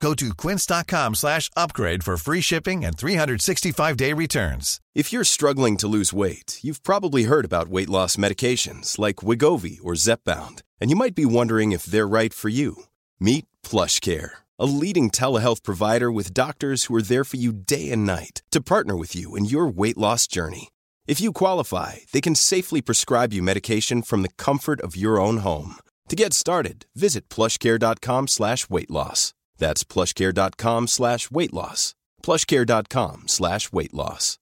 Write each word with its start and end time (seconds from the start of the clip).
Go 0.00 0.14
to 0.14 0.34
quince.com 0.34 1.14
slash 1.14 1.50
upgrade 1.56 2.04
for 2.04 2.16
free 2.16 2.40
shipping 2.40 2.84
and 2.84 2.96
365-day 2.96 4.12
returns. 4.12 4.80
If 4.94 5.12
you're 5.12 5.24
struggling 5.24 5.76
to 5.78 5.88
lose 5.88 6.12
weight, 6.12 6.58
you've 6.62 6.82
probably 6.82 7.24
heard 7.24 7.44
about 7.44 7.68
weight 7.68 7.88
loss 7.88 8.16
medications 8.16 8.98
like 8.98 9.16
Wigovi 9.16 9.78
or 9.82 9.94
Zepbound, 9.94 10.60
and 10.80 10.90
you 10.90 10.96
might 10.96 11.14
be 11.14 11.24
wondering 11.24 11.72
if 11.72 11.84
they're 11.86 12.06
right 12.06 12.34
for 12.34 12.50
you. 12.50 12.84
Meet 13.18 13.46
PlushCare, 13.62 14.30
a 14.58 14.66
leading 14.66 15.10
telehealth 15.10 15.62
provider 15.62 16.12
with 16.12 16.34
doctors 16.34 16.84
who 16.84 16.94
are 16.96 17.02
there 17.02 17.24
for 17.24 17.38
you 17.38 17.52
day 17.52 17.90
and 17.90 18.04
night 18.04 18.42
to 18.50 18.60
partner 18.60 18.96
with 18.96 19.16
you 19.16 19.34
in 19.34 19.46
your 19.46 19.66
weight 19.66 19.96
loss 19.96 20.26
journey. 20.26 20.68
If 21.06 21.20
you 21.20 21.32
qualify, 21.32 22.00
they 22.12 22.20
can 22.20 22.34
safely 22.34 22.82
prescribe 22.82 23.32
you 23.32 23.42
medication 23.42 24.02
from 24.02 24.20
the 24.22 24.34
comfort 24.36 24.80
of 24.82 24.96
your 24.96 25.18
own 25.18 25.38
home. 25.38 25.76
To 26.08 26.16
get 26.16 26.34
started, 26.34 26.84
visit 26.94 27.28
plushcare.com 27.30 28.28
slash 28.28 28.68
weight 28.68 28.90
loss. 28.90 29.32
That's 29.58 29.84
plushcare.com 29.84 30.88
slash 30.88 31.30
weight 31.30 31.52
loss. 31.52 31.94
Plushcare.com 32.22 33.24
slash 33.26 33.72
weight 33.72 33.92
loss. 33.94 34.36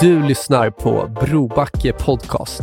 Du 0.00 0.22
lyssnar 0.22 0.70
på 0.70 1.10
Brobacke 1.20 1.92
Podcast. 1.92 2.60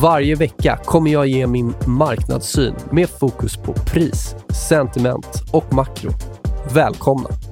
Varje 0.00 0.34
vecka 0.34 0.78
kommer 0.84 1.10
jag 1.10 1.26
ge 1.26 1.46
min 1.46 1.74
marknadssyn 1.86 2.74
med 2.90 3.08
fokus 3.08 3.56
på 3.56 3.72
pris, 3.72 4.34
sentiment 4.68 5.42
och 5.52 5.74
makro. 5.74 6.10
Välkomna! 6.74 7.51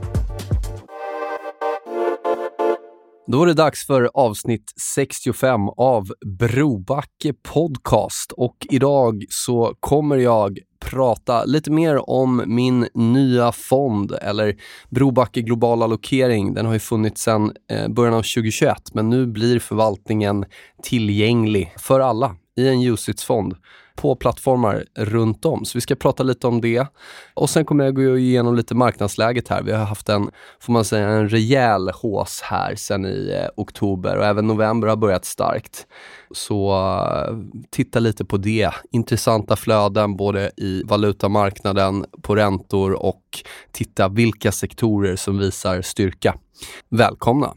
Då 3.33 3.43
är 3.43 3.47
det 3.47 3.55
dags 3.55 3.87
för 3.87 4.11
avsnitt 4.15 4.73
65 4.95 5.69
av 5.77 6.09
Brobacke 6.27 7.33
Podcast 7.53 8.33
och 8.33 8.57
idag 8.71 9.25
så 9.29 9.75
kommer 9.81 10.17
jag 10.17 10.59
prata 10.81 11.45
lite 11.45 11.71
mer 11.71 12.11
om 12.11 12.43
min 12.47 12.89
nya 12.95 13.53
fond 13.53 14.13
eller 14.13 14.57
Brobacke 14.89 15.43
Global 15.43 15.83
Allokering. 15.83 16.55
Den 16.55 16.67
har 16.67 16.73
ju 16.73 16.79
funnits 16.79 17.23
sedan 17.23 17.53
eh, 17.71 17.89
början 17.89 18.15
av 18.15 18.23
2021 18.23 18.77
men 18.93 19.11
nu 19.11 19.27
blir 19.27 19.59
förvaltningen 19.59 20.45
tillgänglig 20.83 21.75
för 21.79 22.01
alla 22.01 22.37
i 22.57 22.69
en 22.69 22.83
UCITS-fond 22.83 23.55
på 24.01 24.17
plattformar 24.17 24.85
runt 24.95 25.45
om. 25.45 25.65
Så 25.65 25.79
vi 25.79 25.81
ska 25.81 25.95
prata 25.95 26.23
lite 26.23 26.47
om 26.47 26.61
det. 26.61 26.87
Och 27.35 27.51
sen 27.51 27.65
kommer 27.65 27.85
jag 27.85 27.95
gå 27.95 28.19
igenom 28.19 28.57
lite 28.57 28.75
marknadsläget 28.75 29.49
här. 29.49 29.63
Vi 29.63 29.73
har 29.73 29.85
haft 29.85 30.09
en, 30.09 30.31
får 30.61 30.73
man 30.73 30.85
säga, 30.85 31.09
en 31.09 31.29
rejäl 31.29 31.91
hås 31.95 32.41
här 32.45 32.75
sen 32.75 33.07
i 33.07 33.37
eh, 33.41 33.49
oktober 33.57 34.17
och 34.17 34.25
även 34.25 34.47
november 34.47 34.89
har 34.89 34.97
börjat 34.97 35.25
starkt. 35.25 35.87
Så 36.31 36.73
eh, 36.73 37.37
titta 37.71 37.99
lite 37.99 38.25
på 38.25 38.37
det. 38.37 38.71
Intressanta 38.93 39.57
flöden 39.57 40.17
både 40.17 40.51
i 40.57 40.83
valutamarknaden, 40.85 42.05
på 42.23 42.37
räntor 42.37 42.93
och 42.93 43.23
titta 43.73 44.09
vilka 44.09 44.53
sektorer 44.53 45.17
som 45.17 45.39
visar 45.39 45.83
styrka. 45.83 46.35
Välkomna! 46.89 47.55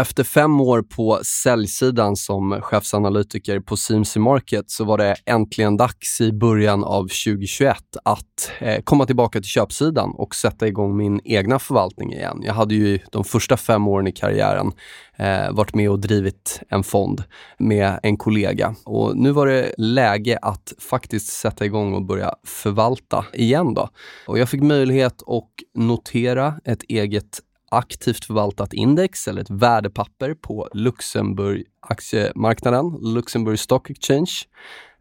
Efter 0.00 0.24
fem 0.24 0.60
år 0.60 0.82
på 0.82 1.20
säljsidan 1.24 2.16
som 2.16 2.60
chefsanalytiker 2.60 3.60
på 3.60 3.76
CMC 3.76 4.20
Market 4.20 4.70
så 4.70 4.84
var 4.84 4.98
det 4.98 5.16
äntligen 5.26 5.76
dags 5.76 6.20
i 6.20 6.32
början 6.32 6.84
av 6.84 7.02
2021 7.02 7.76
att 8.04 8.50
eh, 8.58 8.82
komma 8.82 9.06
tillbaka 9.06 9.40
till 9.40 9.50
köpsidan 9.50 10.10
och 10.10 10.34
sätta 10.34 10.68
igång 10.68 10.96
min 10.96 11.20
egna 11.24 11.58
förvaltning 11.58 12.12
igen. 12.12 12.40
Jag 12.42 12.54
hade 12.54 12.74
ju 12.74 12.98
de 13.12 13.24
första 13.24 13.56
fem 13.56 13.88
åren 13.88 14.06
i 14.06 14.12
karriären 14.12 14.72
eh, 15.16 15.52
varit 15.52 15.74
med 15.74 15.90
och 15.90 15.98
drivit 15.98 16.60
en 16.68 16.82
fond 16.82 17.24
med 17.58 18.00
en 18.02 18.16
kollega 18.16 18.74
och 18.84 19.16
nu 19.16 19.32
var 19.32 19.46
det 19.46 19.74
läge 19.78 20.38
att 20.42 20.72
faktiskt 20.90 21.26
sätta 21.26 21.64
igång 21.64 21.94
och 21.94 22.04
börja 22.04 22.34
förvalta 22.46 23.24
igen. 23.32 23.74
Då. 23.74 23.88
Och 24.26 24.38
jag 24.38 24.48
fick 24.48 24.62
möjlighet 24.62 25.22
att 25.26 25.48
notera 25.74 26.54
ett 26.64 26.82
eget 26.82 27.40
aktivt 27.70 28.24
förvaltat 28.24 28.72
index 28.72 29.28
eller 29.28 29.40
ett 29.40 29.50
värdepapper 29.50 30.34
på 30.34 30.68
Luxemburg 30.74 31.64
aktiemarknaden, 31.80 32.98
Luxemburg 33.00 33.58
Stock 33.58 33.90
Exchange. 33.90 34.32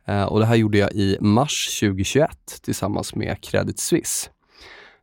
Eh, 0.07 0.23
och 0.23 0.39
det 0.39 0.45
här 0.45 0.55
gjorde 0.55 0.77
jag 0.77 0.91
i 0.91 1.17
mars 1.21 1.79
2021 1.79 2.29
tillsammans 2.61 3.15
med 3.15 3.41
Credit 3.41 3.79
Suisse. 3.79 4.29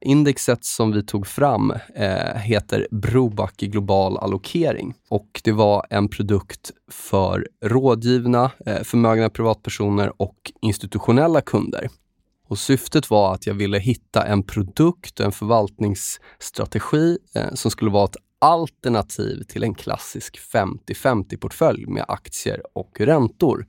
Indexet 0.00 0.64
som 0.64 0.92
vi 0.92 1.02
tog 1.02 1.26
fram 1.26 1.72
eh, 1.94 2.36
heter 2.36 2.86
Brobacke 2.90 3.66
Global 3.66 4.18
Allokering 4.18 4.94
och 5.08 5.40
det 5.44 5.52
var 5.52 5.86
en 5.90 6.08
produkt 6.08 6.70
för 6.90 7.48
rådgivna, 7.64 8.50
eh, 8.66 8.82
förmögna 8.82 9.30
privatpersoner 9.30 10.22
och 10.22 10.36
institutionella 10.62 11.40
kunder. 11.40 11.88
Och 12.48 12.58
Syftet 12.58 13.10
var 13.10 13.34
att 13.34 13.46
jag 13.46 13.54
ville 13.54 13.78
hitta 13.78 14.26
en 14.26 14.42
produkt, 14.42 15.20
en 15.20 15.32
förvaltningsstrategi 15.32 17.18
eh, 17.34 17.54
som 17.54 17.70
skulle 17.70 17.90
vara 17.90 18.04
ett 18.04 18.16
alternativ 18.38 19.42
till 19.42 19.62
en 19.62 19.74
klassisk 19.74 20.38
50-50-portfölj 20.52 21.86
med 21.86 22.04
aktier 22.08 22.62
och 22.72 23.00
räntor. 23.00 23.66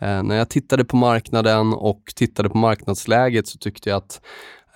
Eh, 0.00 0.22
när 0.22 0.36
jag 0.36 0.48
tittade 0.48 0.84
på 0.84 0.96
marknaden 0.96 1.74
och 1.74 2.12
tittade 2.16 2.48
på 2.48 2.58
marknadsläget 2.58 3.48
så 3.48 3.58
tyckte 3.58 3.90
jag 3.90 3.96
att 3.96 4.20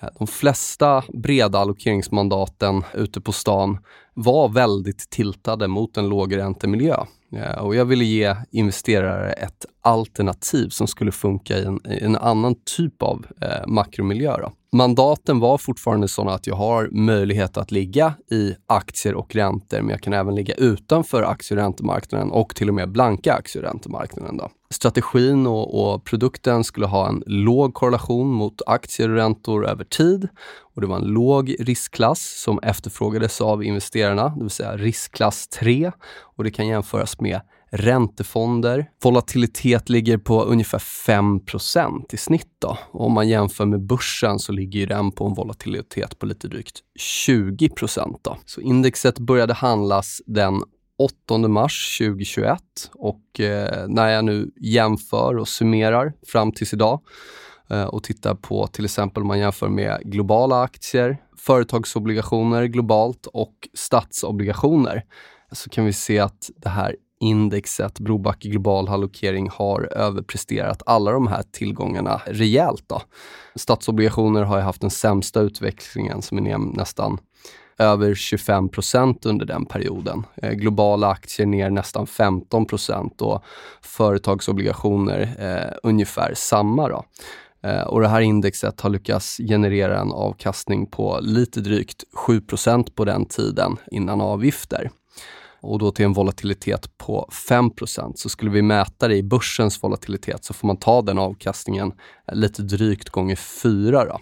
eh, 0.01 0.09
de 0.17 0.27
flesta 0.27 1.03
breda 1.13 1.59
allokeringsmandaten 1.59 2.83
ute 2.93 3.21
på 3.21 3.31
stan 3.31 3.77
var 4.13 4.49
väldigt 4.49 5.09
tiltade 5.09 5.67
mot 5.67 5.97
en 5.97 6.09
lågräntemiljö. 6.09 7.05
Eh, 7.35 7.57
och 7.57 7.75
jag 7.75 7.85
ville 7.85 8.05
ge 8.05 8.35
investerare 8.51 9.31
ett 9.31 9.65
alternativ 9.81 10.69
som 10.69 10.87
skulle 10.87 11.11
funka 11.11 11.57
i 11.57 11.63
en, 11.63 11.79
i 11.91 12.03
en 12.03 12.15
annan 12.15 12.55
typ 12.77 13.01
av 13.01 13.25
eh, 13.41 13.67
makromiljö. 13.67 14.37
Då. 14.37 14.51
Mandaten 14.73 15.39
var 15.39 15.57
fortfarande 15.57 16.07
sådana 16.07 16.33
att 16.33 16.47
jag 16.47 16.55
har 16.55 16.89
möjlighet 16.91 17.57
att 17.57 17.71
ligga 17.71 18.13
i 18.31 18.55
aktier 18.67 19.15
och 19.15 19.35
räntor, 19.35 19.81
men 19.81 19.89
jag 19.89 20.01
kan 20.01 20.13
även 20.13 20.35
ligga 20.35 20.53
utanför 20.53 21.23
aktie 21.23 21.57
och 21.57 21.63
räntemarknaden 21.63 22.31
och 22.31 22.55
till 22.55 22.69
och 22.69 22.75
med 22.75 22.91
blanka 22.91 23.33
aktie 23.33 23.61
och 23.61 23.67
räntemarknaden. 23.67 24.37
Då. 24.37 24.49
Strategin 24.73 25.47
och, 25.47 25.93
och 25.93 26.05
produkten 26.05 26.63
skulle 26.63 26.85
ha 26.85 27.09
en 27.09 27.23
låg 27.25 27.73
korrelation 27.73 28.27
mot 28.27 28.61
aktier 28.67 29.09
och 29.09 29.15
räntor 29.15 29.67
över 29.67 29.83
tid 29.83 30.27
och 30.75 30.81
det 30.81 30.87
var 30.87 30.95
en 30.95 31.07
låg 31.07 31.55
riskklass 31.59 32.41
som 32.43 32.59
efterfrågades 32.59 33.41
av 33.41 33.63
investerarna, 33.63 34.29
det 34.29 34.41
vill 34.43 34.49
säga 34.49 34.77
riskklass 34.77 35.47
3 35.47 35.91
och 36.19 36.43
det 36.43 36.51
kan 36.51 36.67
jämföras 36.67 37.19
med 37.19 37.41
räntefonder. 37.75 38.89
Volatilitet 39.03 39.89
ligger 39.89 40.17
på 40.17 40.43
ungefär 40.43 40.79
5% 40.79 42.13
i 42.13 42.17
snitt. 42.17 42.47
Då. 42.59 42.77
Och 42.91 43.05
om 43.05 43.13
man 43.13 43.29
jämför 43.29 43.65
med 43.65 43.81
börsen 43.81 44.39
så 44.39 44.51
ligger 44.51 44.87
den 44.87 45.11
på 45.11 45.25
en 45.25 45.33
volatilitet 45.33 46.19
på 46.19 46.25
lite 46.25 46.47
drygt 46.47 46.79
20 46.99 47.69
då. 48.21 48.37
Så 48.45 48.61
indexet 48.61 49.19
började 49.19 49.53
handlas 49.53 50.21
den 50.25 50.61
8 51.03 51.37
mars 51.37 51.97
2021 51.97 52.61
och 52.93 53.39
eh, 53.39 53.87
när 53.87 54.09
jag 54.09 54.25
nu 54.25 54.51
jämför 54.55 55.37
och 55.37 55.47
summerar 55.47 56.13
fram 56.27 56.51
tills 56.51 56.73
idag 56.73 57.01
eh, 57.69 57.83
och 57.83 58.03
tittar 58.03 58.35
på 58.35 58.67
till 58.67 58.85
exempel 58.85 59.21
om 59.21 59.27
man 59.27 59.39
jämför 59.39 59.69
med 59.69 60.01
globala 60.05 60.61
aktier, 60.61 61.17
företagsobligationer 61.37 62.65
globalt 62.65 63.25
och 63.25 63.53
statsobligationer 63.73 65.03
så 65.51 65.69
kan 65.69 65.85
vi 65.85 65.93
se 65.93 66.19
att 66.19 66.49
det 66.55 66.69
här 66.69 66.95
indexet 67.19 67.99
Brobacke 67.99 68.49
Global 68.49 68.89
Allokering 68.89 69.49
har 69.49 69.93
överpresterat 69.93 70.83
alla 70.85 71.11
de 71.11 71.27
här 71.27 71.43
tillgångarna 71.51 72.21
rejält. 72.25 72.83
Då. 72.87 73.01
Statsobligationer 73.55 74.43
har 74.43 74.59
haft 74.59 74.81
den 74.81 74.89
sämsta 74.89 75.41
utvecklingen 75.41 76.21
som 76.21 76.37
är 76.37 76.41
ner 76.41 76.57
nästan 76.57 77.17
över 77.77 78.15
25 78.15 78.69
procent 78.69 79.25
under 79.25 79.45
den 79.45 79.65
perioden. 79.65 80.23
Eh, 80.35 80.51
globala 80.51 81.07
aktier 81.07 81.47
ner 81.47 81.69
nästan 81.69 82.07
15 82.07 82.65
procent 82.65 83.21
och 83.21 83.43
företagsobligationer 83.81 85.35
eh, 85.39 85.77
ungefär 85.83 86.33
samma. 86.35 86.89
Då. 86.89 87.03
Eh, 87.63 87.81
och 87.81 88.01
det 88.01 88.07
här 88.07 88.21
indexet 88.21 88.81
har 88.81 88.89
lyckats 88.89 89.37
generera 89.37 89.99
en 89.99 90.11
avkastning 90.11 90.85
på 90.85 91.19
lite 91.21 91.61
drygt 91.61 92.03
7 92.13 92.41
procent 92.41 92.95
på 92.95 93.05
den 93.05 93.25
tiden 93.25 93.77
innan 93.91 94.21
avgifter 94.21 94.89
och 95.63 95.79
då 95.79 95.91
till 95.91 96.05
en 96.05 96.13
volatilitet 96.13 96.97
på 96.97 97.29
5% 97.49 98.13
Så 98.15 98.29
skulle 98.29 98.51
vi 98.51 98.61
mäta 98.61 99.07
det 99.07 99.15
i 99.15 99.23
börsens 99.23 99.83
volatilitet 99.83 100.43
så 100.43 100.53
får 100.53 100.67
man 100.67 100.77
ta 100.77 101.01
den 101.01 101.19
avkastningen 101.19 101.93
lite 102.31 102.61
drygt 102.61 103.09
gånger 103.09 103.35
4. 103.35 104.05
Då. 104.05 104.19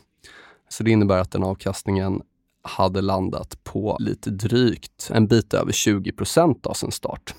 Så 0.69 0.83
det 0.83 0.92
innebär 0.92 1.18
att 1.18 1.31
den 1.31 1.44
avkastningen 1.44 2.21
hade 2.63 3.02
landat 3.02 3.63
på 3.63 3.98
lite 4.00 4.30
drygt 4.30 5.10
en 5.13 5.28
bit 5.28 5.54
över 5.54 5.72
20 5.72 6.12
procent 6.12 6.66
av 6.66 6.74
sin 6.74 6.92
start. 6.92 7.34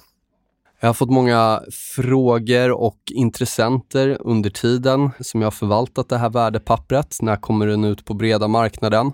Jag 0.80 0.88
har 0.88 0.94
fått 0.94 1.10
många 1.10 1.62
frågor 1.94 2.70
och 2.70 2.98
intressenter 3.10 4.16
under 4.20 4.50
tiden 4.50 5.10
som 5.20 5.40
jag 5.40 5.46
har 5.46 5.50
förvaltat 5.50 6.08
det 6.08 6.18
här 6.18 6.30
värdepappret. 6.30 7.16
När 7.22 7.36
kommer 7.36 7.66
den 7.66 7.84
ut 7.84 8.04
på 8.04 8.14
breda 8.14 8.48
marknaden? 8.48 9.12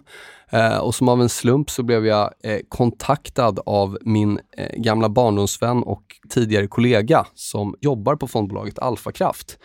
Eh, 0.51 0.79
och 0.79 0.95
som 0.95 1.09
av 1.09 1.23
en 1.23 1.29
slump 1.29 1.71
så 1.71 1.83
blev 1.83 2.07
jag 2.07 2.33
eh, 2.43 2.59
kontaktad 2.69 3.61
av 3.67 3.99
min 4.01 4.41
eh, 4.57 4.81
gamla 4.81 5.09
barndomsvän 5.09 5.83
och 5.83 6.03
tidigare 6.29 6.67
kollega 6.67 7.27
som 7.35 7.75
jobbar 7.81 8.17
på 8.17 8.29
fondbolaget 8.29 8.79
Alfakraft 8.79 9.59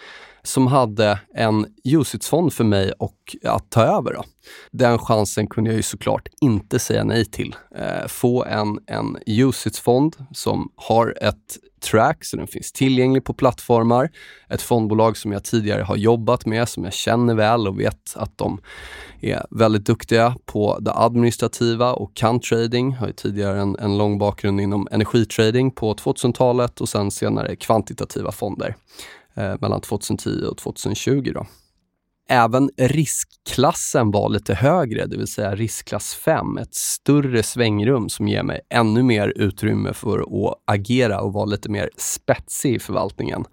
som 0.43 0.67
hade 0.67 1.19
en 1.35 1.65
UCITS-fond 1.83 2.53
för 2.53 2.63
mig 2.63 2.91
och 2.91 3.35
att 3.43 3.69
ta 3.69 3.81
över. 3.81 4.13
Då. 4.13 4.23
Den 4.71 4.99
chansen 4.99 5.47
kunde 5.47 5.69
jag 5.69 5.77
ju 5.77 5.83
såklart 5.83 6.27
inte 6.41 6.79
säga 6.79 7.03
nej 7.03 7.25
till. 7.25 7.55
Eh, 7.75 8.07
få 8.07 8.43
en, 8.43 8.79
en 8.87 9.17
UCITS-fond 9.25 10.15
som 10.31 10.71
har 10.75 11.17
ett 11.21 11.57
track, 11.83 12.25
så 12.25 12.37
den 12.37 12.47
finns 12.47 12.71
tillgänglig 12.71 13.23
på 13.23 13.33
plattformar. 13.33 14.09
Ett 14.49 14.61
fondbolag 14.61 15.17
som 15.17 15.31
jag 15.31 15.43
tidigare 15.43 15.81
har 15.81 15.95
jobbat 15.95 16.45
med, 16.45 16.69
som 16.69 16.83
jag 16.83 16.93
känner 16.93 17.35
väl 17.35 17.67
och 17.67 17.79
vet 17.79 18.13
att 18.15 18.37
de 18.37 18.61
är 19.21 19.45
väldigt 19.49 19.85
duktiga 19.85 20.35
på 20.45 20.79
det 20.79 20.93
administrativa 20.93 21.93
och 21.93 22.15
kan 22.15 22.39
trading. 22.39 22.93
Har 22.93 23.07
ju 23.07 23.13
tidigare 23.13 23.61
en, 23.61 23.75
en 23.79 23.97
lång 23.97 24.17
bakgrund 24.17 24.61
inom 24.61 24.87
energitrading 24.91 25.71
på 25.71 25.93
2000-talet 25.93 26.81
och 26.81 26.89
sen 26.89 27.11
senare 27.11 27.55
kvantitativa 27.55 28.31
fonder 28.31 28.75
eh, 29.35 29.55
mellan 29.61 29.81
2010 29.81 30.45
och 30.51 30.57
2020. 30.57 31.31
Då. 31.33 31.45
Även 32.29 32.69
riskklassen 32.77 34.11
var 34.11 34.29
lite 34.29 34.53
högre, 34.53 35.05
det 35.05 35.17
vill 35.17 35.27
säga 35.27 35.55
riskklass 35.55 36.15
5, 36.15 36.57
ett 36.57 36.75
större 36.75 37.43
svängrum 37.43 38.09
som 38.09 38.27
ger 38.27 38.43
mig 38.43 38.61
ännu 38.69 39.03
mer 39.03 39.33
utrymme 39.35 39.93
för 39.93 40.19
att 40.19 40.55
agera 40.65 41.21
och 41.21 41.33
vara 41.33 41.45
lite 41.45 41.69
mer 41.69 41.89
spetsig 41.97 42.75
i 42.75 42.79
förvaltningen. 42.79 43.45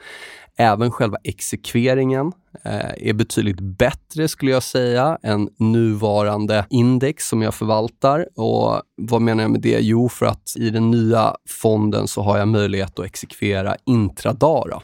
Även 0.56 0.90
själva 0.90 1.16
exekveringen 1.24 2.32
eh, 2.64 3.08
är 3.08 3.12
betydligt 3.12 3.60
bättre 3.60 4.28
skulle 4.28 4.50
jag 4.50 4.62
säga 4.62 5.18
än 5.22 5.48
nuvarande 5.58 6.66
index 6.70 7.28
som 7.28 7.42
jag 7.42 7.54
förvaltar. 7.54 8.26
Och 8.36 8.82
vad 8.96 9.22
menar 9.22 9.42
jag 9.44 9.50
med 9.50 9.60
det? 9.60 9.78
Jo, 9.80 10.08
för 10.08 10.26
att 10.26 10.52
i 10.56 10.70
den 10.70 10.90
nya 10.90 11.34
fonden 11.48 12.08
så 12.08 12.22
har 12.22 12.38
jag 12.38 12.48
möjlighet 12.48 12.98
att 12.98 13.06
exekvera 13.06 13.76
intradara. 13.86 14.80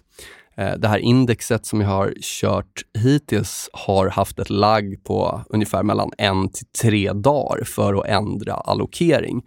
Eh, 0.59 0.75
det 0.79 0.89
här 0.89 0.99
indexet 0.99 1.67
som 1.67 1.81
jag 1.81 1.89
har 1.89 2.15
kört 2.21 2.83
hittills 2.99 3.71
har 3.73 4.09
haft 4.09 4.39
ett 4.39 4.51
lagg 4.51 5.05
på 5.05 5.41
ungefär 5.49 5.83
mellan 5.83 6.11
en 6.19 6.49
till 6.49 6.67
tre 6.83 7.13
dagar 7.13 7.65
för 7.65 7.95
att 7.95 8.07
ändra 8.07 8.55
allokering. 8.55 9.43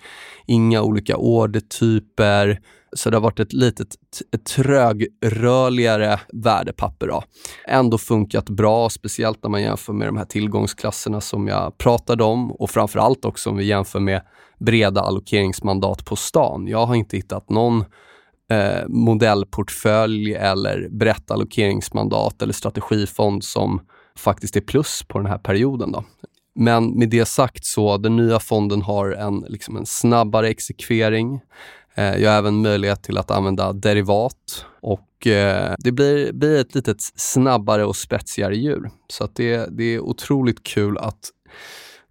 Inga 0.47 0.81
olika 0.81 1.17
ordertyper, 1.17 2.59
så 2.93 3.09
det 3.09 3.15
har 3.17 3.21
varit 3.21 3.39
ett 3.39 3.53
lite 3.53 3.85
trögrörligare 4.55 6.19
värdepapper. 6.33 7.07
Då. 7.07 7.23
Ändå 7.67 7.97
funkat 7.97 8.49
bra, 8.49 8.89
speciellt 8.89 9.43
när 9.43 9.49
man 9.49 9.61
jämför 9.61 9.93
med 9.93 10.07
de 10.07 10.17
här 10.17 10.25
tillgångsklasserna 10.25 11.21
som 11.21 11.47
jag 11.47 11.77
pratade 11.77 12.23
om 12.23 12.51
och 12.51 12.69
framförallt 12.69 13.25
också 13.25 13.49
om 13.49 13.57
vi 13.57 13.65
jämför 13.65 13.99
med 13.99 14.21
breda 14.59 15.01
allokeringsmandat 15.01 16.05
på 16.05 16.15
stan. 16.15 16.67
Jag 16.67 16.85
har 16.85 16.95
inte 16.95 17.17
hittat 17.17 17.49
någon 17.49 17.85
eh, 18.49 18.87
modellportfölj 18.87 20.33
eller 20.33 20.87
brett 20.89 21.31
allokeringsmandat 21.31 22.41
eller 22.41 22.53
strategifond 22.53 23.43
som 23.43 23.81
faktiskt 24.15 24.55
är 24.55 24.61
plus 24.61 25.03
på 25.07 25.17
den 25.17 25.27
här 25.27 25.37
perioden. 25.37 25.91
Då. 25.91 26.03
Men 26.55 26.89
med 26.91 27.09
det 27.09 27.25
sagt 27.25 27.65
så, 27.65 27.97
den 27.97 28.15
nya 28.15 28.39
fonden 28.39 28.81
har 28.81 29.11
en, 29.11 29.45
liksom 29.47 29.77
en 29.77 29.85
snabbare 29.85 30.47
exekvering. 30.47 31.41
Eh, 31.95 32.17
jag 32.17 32.31
har 32.31 32.37
även 32.37 32.61
möjlighet 32.61 33.03
till 33.03 33.17
att 33.17 33.31
använda 33.31 33.73
derivat 33.73 34.65
och 34.81 35.27
eh, 35.27 35.75
det 35.77 35.91
blir, 35.91 36.33
blir 36.33 36.59
ett 36.59 36.75
lite 36.75 36.95
snabbare 37.15 37.85
och 37.85 37.95
spetsigare 37.95 38.55
djur. 38.55 38.91
Så 39.07 39.23
att 39.23 39.35
det, 39.35 39.77
det 39.77 39.83
är 39.83 39.99
otroligt 39.99 40.63
kul 40.63 40.97
att 40.97 41.31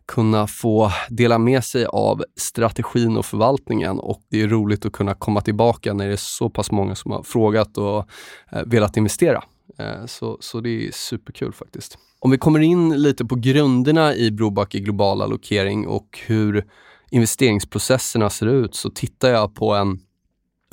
kunna 0.08 0.46
få 0.46 0.90
dela 1.08 1.38
med 1.38 1.64
sig 1.64 1.87
av 1.87 2.25
strategin 2.37 3.16
och 3.16 3.26
förvaltningen 3.26 3.99
och 3.99 4.22
det 4.28 4.43
är 4.43 4.49
roligt 4.49 4.87
att 4.87 4.93
kunna 4.93 5.14
komma 5.14 5.40
tillbaka 5.40 5.94
när 5.94 6.06
det 6.06 6.12
är 6.12 6.16
så 6.16 6.50
pass 6.50 6.70
många 6.70 6.94
som 6.94 7.10
har 7.10 7.22
frågat 7.22 7.78
och 7.78 8.08
eh, 8.52 8.62
velat 8.66 8.96
investera. 8.96 9.44
Eh, 9.78 10.06
så, 10.06 10.38
så 10.40 10.60
det 10.60 10.87
är 10.87 10.93
superkul 10.93 11.52
faktiskt. 11.52 11.99
Om 12.20 12.31
vi 12.31 12.38
kommer 12.38 12.60
in 12.60 13.02
lite 13.02 13.25
på 13.25 13.34
grunderna 13.34 14.14
i 14.14 14.31
Brobacke 14.31 14.78
global 14.78 15.22
allokering 15.22 15.87
och 15.87 16.19
hur 16.26 16.64
investeringsprocesserna 17.10 18.31
ser 18.31 18.46
ut 18.46 18.75
så 18.75 18.90
tittar 18.90 19.28
jag 19.28 19.55
på 19.55 19.75
en 19.75 20.00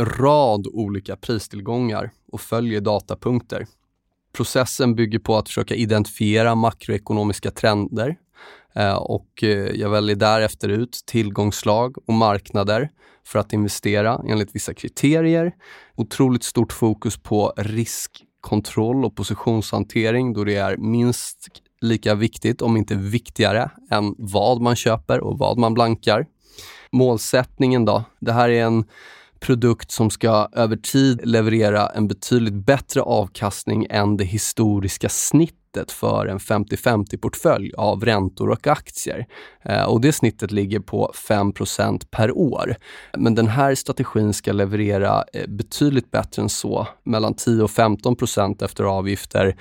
rad 0.01 0.67
olika 0.67 1.15
pristillgångar 1.15 2.11
och 2.31 2.41
följer 2.41 2.81
datapunkter. 2.81 3.67
Processen 4.33 4.95
bygger 4.95 5.19
på 5.19 5.37
att 5.37 5.47
försöka 5.47 5.75
identifiera 5.75 6.55
makroekonomiska 6.55 7.51
trender 7.51 8.15
Eh, 8.75 8.95
och 8.95 9.43
eh, 9.43 9.49
jag 9.49 9.89
väljer 9.89 10.15
därefter 10.15 10.69
ut 10.69 10.99
tillgångslag 11.05 11.95
och 12.07 12.13
marknader 12.13 12.89
för 13.27 13.39
att 13.39 13.53
investera 13.53 14.21
enligt 14.27 14.55
vissa 14.55 14.73
kriterier. 14.73 15.51
Otroligt 15.95 16.43
stort 16.43 16.73
fokus 16.73 17.17
på 17.17 17.53
riskkontroll 17.57 19.05
och 19.05 19.15
positionshantering 19.15 20.33
då 20.33 20.43
det 20.43 20.55
är 20.55 20.77
minst 20.77 21.47
lika 21.81 22.15
viktigt, 22.15 22.61
om 22.61 22.77
inte 22.77 22.95
viktigare, 22.95 23.71
än 23.91 24.15
vad 24.17 24.61
man 24.61 24.75
köper 24.75 25.19
och 25.19 25.37
vad 25.37 25.57
man 25.57 25.73
blankar. 25.73 26.25
Målsättningen 26.91 27.85
då? 27.85 28.03
Det 28.19 28.31
här 28.31 28.49
är 28.49 28.63
en 28.63 28.85
produkt 29.39 29.91
som 29.91 30.09
ska 30.09 30.47
över 30.51 30.75
tid 30.75 31.21
leverera 31.23 31.89
en 31.89 32.07
betydligt 32.07 32.53
bättre 32.53 33.01
avkastning 33.01 33.87
än 33.89 34.17
det 34.17 34.23
historiska 34.23 35.09
snittet 35.09 35.64
snittet 35.75 35.91
för 35.91 36.27
en 36.27 36.39
50-50-portfölj 36.39 37.71
av 37.77 38.05
räntor 38.05 38.49
och 38.49 38.67
aktier. 38.67 39.25
Eh, 39.65 39.83
och 39.83 40.01
det 40.01 40.13
snittet 40.13 40.51
ligger 40.51 40.79
på 40.79 41.11
5% 41.27 42.07
per 42.11 42.31
år. 42.31 42.75
Men 43.17 43.35
den 43.35 43.47
här 43.47 43.75
strategin 43.75 44.33
ska 44.33 44.53
leverera 44.53 45.23
eh, 45.33 45.47
betydligt 45.47 46.11
bättre 46.11 46.41
än 46.41 46.49
så, 46.49 46.87
mellan 47.03 47.33
10 47.33 47.63
och 47.63 47.69
15% 47.69 48.63
efter 48.63 48.83
avgifter 48.83 49.55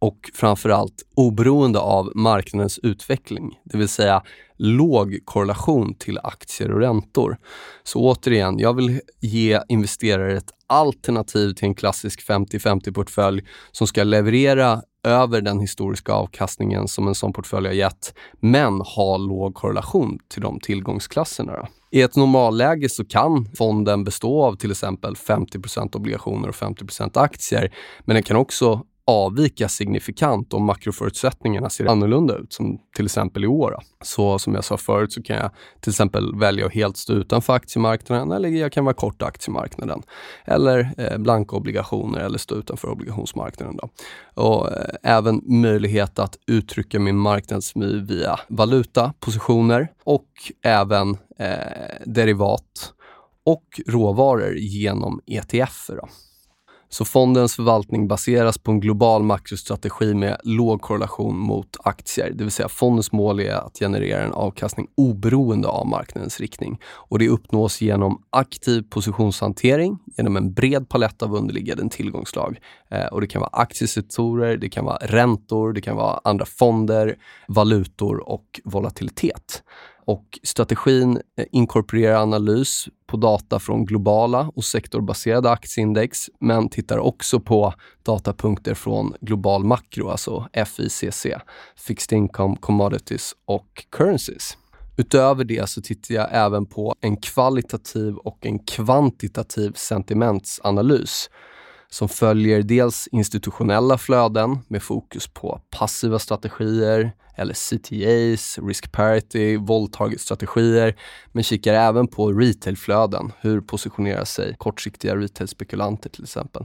och 0.00 0.30
framförallt 0.34 1.02
oberoende 1.16 1.78
av 1.78 2.12
marknadens 2.14 2.78
utveckling, 2.78 3.58
det 3.64 3.78
vill 3.78 3.88
säga 3.88 4.22
låg 4.58 5.18
korrelation 5.24 5.94
till 5.94 6.18
aktier 6.22 6.72
och 6.72 6.80
räntor. 6.80 7.36
Så 7.84 8.00
återigen, 8.00 8.58
jag 8.58 8.74
vill 8.74 9.00
ge 9.20 9.60
investerare 9.68 10.36
ett 10.36 10.52
alternativ 10.66 11.52
till 11.52 11.68
en 11.68 11.74
klassisk 11.74 12.28
50-50-portfölj 12.28 13.44
som 13.72 13.86
ska 13.86 14.04
leverera 14.04 14.82
över 15.08 15.40
den 15.40 15.60
historiska 15.60 16.12
avkastningen 16.12 16.88
som 16.88 17.08
en 17.08 17.14
sån 17.14 17.32
portfölj 17.32 17.66
har 17.66 17.74
gett, 17.74 18.14
men 18.40 18.80
ha 18.80 19.16
låg 19.16 19.54
korrelation 19.54 20.18
till 20.28 20.42
de 20.42 20.60
tillgångsklasserna. 20.60 21.68
I 21.90 22.02
ett 22.02 22.16
normalläge 22.16 22.88
så 22.88 23.04
kan 23.04 23.48
fonden 23.56 24.04
bestå 24.04 24.42
av 24.42 24.54
till 24.56 24.70
exempel 24.70 25.14
50% 25.14 25.96
obligationer 25.96 26.48
och 26.48 26.54
50% 26.54 27.20
aktier, 27.20 27.74
men 28.04 28.14
den 28.14 28.22
kan 28.22 28.36
också 28.36 28.82
avvika 29.08 29.68
signifikant 29.68 30.54
om 30.54 30.64
makroförutsättningarna 30.64 31.70
ser 31.70 31.86
annorlunda 31.86 32.36
ut, 32.36 32.52
som 32.52 32.78
till 32.96 33.04
exempel 33.04 33.44
i 33.44 33.46
år. 33.46 33.78
Så 34.04 34.38
som 34.38 34.54
jag 34.54 34.64
sa 34.64 34.76
förut 34.76 35.12
så 35.12 35.22
kan 35.22 35.36
jag 35.36 35.50
till 35.80 35.90
exempel 35.90 36.36
välja 36.36 36.66
att 36.66 36.74
helt 36.74 36.96
stå 36.96 37.12
utanför 37.12 37.52
aktiemarknaden 37.52 38.32
eller 38.32 38.48
jag 38.48 38.72
kan 38.72 38.84
vara 38.84 38.94
kort 38.94 39.22
aktiemarknaden. 39.22 40.02
Eller 40.44 40.90
eh, 40.98 41.18
blanka 41.18 41.56
obligationer 41.56 42.20
eller 42.20 42.38
stå 42.38 42.54
utanför 42.54 42.88
obligationsmarknaden. 42.90 43.76
Då. 43.76 43.88
Och 44.34 44.72
eh, 44.72 44.94
även 45.02 45.42
möjlighet 45.44 46.18
att 46.18 46.38
uttrycka 46.46 46.98
min 46.98 47.16
marknadsmy 47.16 48.00
via 48.00 48.40
valutapositioner 48.48 49.88
och 50.04 50.28
även 50.62 51.16
eh, 51.38 52.02
derivat 52.06 52.92
och 53.44 53.80
råvaror 53.86 54.56
genom 54.56 55.20
ETF. 55.26 55.86
Då. 55.88 56.08
Så 56.90 57.04
fondens 57.04 57.56
förvaltning 57.56 58.08
baseras 58.08 58.58
på 58.58 58.70
en 58.70 58.80
global 58.80 59.22
makrostrategi 59.22 60.14
med 60.14 60.40
låg 60.44 60.80
korrelation 60.80 61.38
mot 61.38 61.76
aktier. 61.84 62.30
Det 62.34 62.44
vill 62.44 62.50
säga 62.50 62.68
fondens 62.68 63.12
mål 63.12 63.40
är 63.40 63.54
att 63.54 63.78
generera 63.78 64.24
en 64.24 64.32
avkastning 64.32 64.86
oberoende 64.94 65.68
av 65.68 65.86
marknadens 65.86 66.40
riktning. 66.40 66.80
Och 66.84 67.18
det 67.18 67.28
uppnås 67.28 67.80
genom 67.80 68.22
aktiv 68.30 68.82
positionshantering, 68.90 69.98
genom 70.16 70.36
en 70.36 70.52
bred 70.52 70.88
palett 70.88 71.22
av 71.22 71.34
underliggande 71.34 71.88
tillgångslag. 71.90 72.58
Eh, 72.90 73.06
och 73.06 73.20
det 73.20 73.26
kan 73.26 73.40
vara 73.40 73.50
aktiesektorer, 73.52 74.56
det 74.56 74.68
kan 74.68 74.84
vara 74.84 74.98
räntor, 75.00 75.72
det 75.72 75.80
kan 75.80 75.96
vara 75.96 76.20
andra 76.24 76.46
fonder, 76.46 77.16
valutor 77.48 78.28
och 78.28 78.60
volatilitet. 78.64 79.62
Och 80.04 80.38
strategin 80.42 81.20
eh, 81.38 81.44
inkorporerar 81.52 82.22
analys 82.22 82.88
på 83.08 83.16
data 83.16 83.58
från 83.58 83.84
globala 83.84 84.50
och 84.54 84.64
sektorbaserade 84.64 85.50
aktieindex, 85.50 86.30
men 86.40 86.68
tittar 86.68 86.98
också 86.98 87.40
på 87.40 87.74
datapunkter 88.02 88.74
från 88.74 89.14
global 89.20 89.64
makro, 89.64 90.08
alltså 90.08 90.48
FICC, 90.66 91.26
Fixed 91.76 92.18
Income, 92.18 92.56
Commodities 92.60 93.34
och 93.44 93.86
Currencies. 93.90 94.56
Utöver 94.96 95.44
det 95.44 95.68
så 95.68 95.82
tittar 95.82 96.14
jag 96.14 96.28
även 96.30 96.66
på 96.66 96.94
en 97.00 97.16
kvalitativ 97.16 98.16
och 98.16 98.46
en 98.46 98.58
kvantitativ 98.58 99.72
sentimentsanalys 99.74 101.30
som 101.90 102.08
följer 102.08 102.62
dels 102.62 103.08
institutionella 103.12 103.98
flöden 103.98 104.58
med 104.68 104.82
fokus 104.82 105.28
på 105.28 105.60
passiva 105.70 106.18
strategier 106.18 107.12
eller 107.36 107.54
CTAs, 107.54 108.58
risk 108.58 108.92
parity, 108.92 109.56
våldtaget-strategier, 109.56 110.96
men 111.32 111.44
kikar 111.44 111.74
även 111.74 112.08
på 112.08 112.32
retailflöden. 112.32 113.32
Hur 113.40 113.60
positionerar 113.60 114.24
sig 114.24 114.54
kortsiktiga 114.58 115.16
retailspekulanter 115.16 116.10
till 116.10 116.22
exempel? 116.22 116.64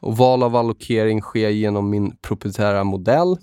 Och 0.00 0.16
val 0.16 0.42
av 0.42 0.56
allokering 0.56 1.20
sker 1.20 1.48
genom 1.48 1.90
min 1.90 2.16
proprietära 2.16 2.84
modell 2.84 3.38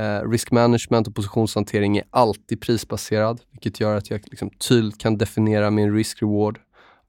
Eh, 0.00 0.28
risk 0.30 0.50
management 0.50 1.08
och 1.08 1.14
positionshantering 1.14 1.96
är 1.96 2.04
alltid 2.10 2.60
prisbaserad, 2.60 3.40
vilket 3.50 3.80
gör 3.80 3.96
att 3.96 4.10
jag 4.10 4.20
liksom 4.24 4.50
tydligt 4.50 4.98
kan 4.98 5.18
definiera 5.18 5.70
min 5.70 5.94
risk-reward 5.94 6.58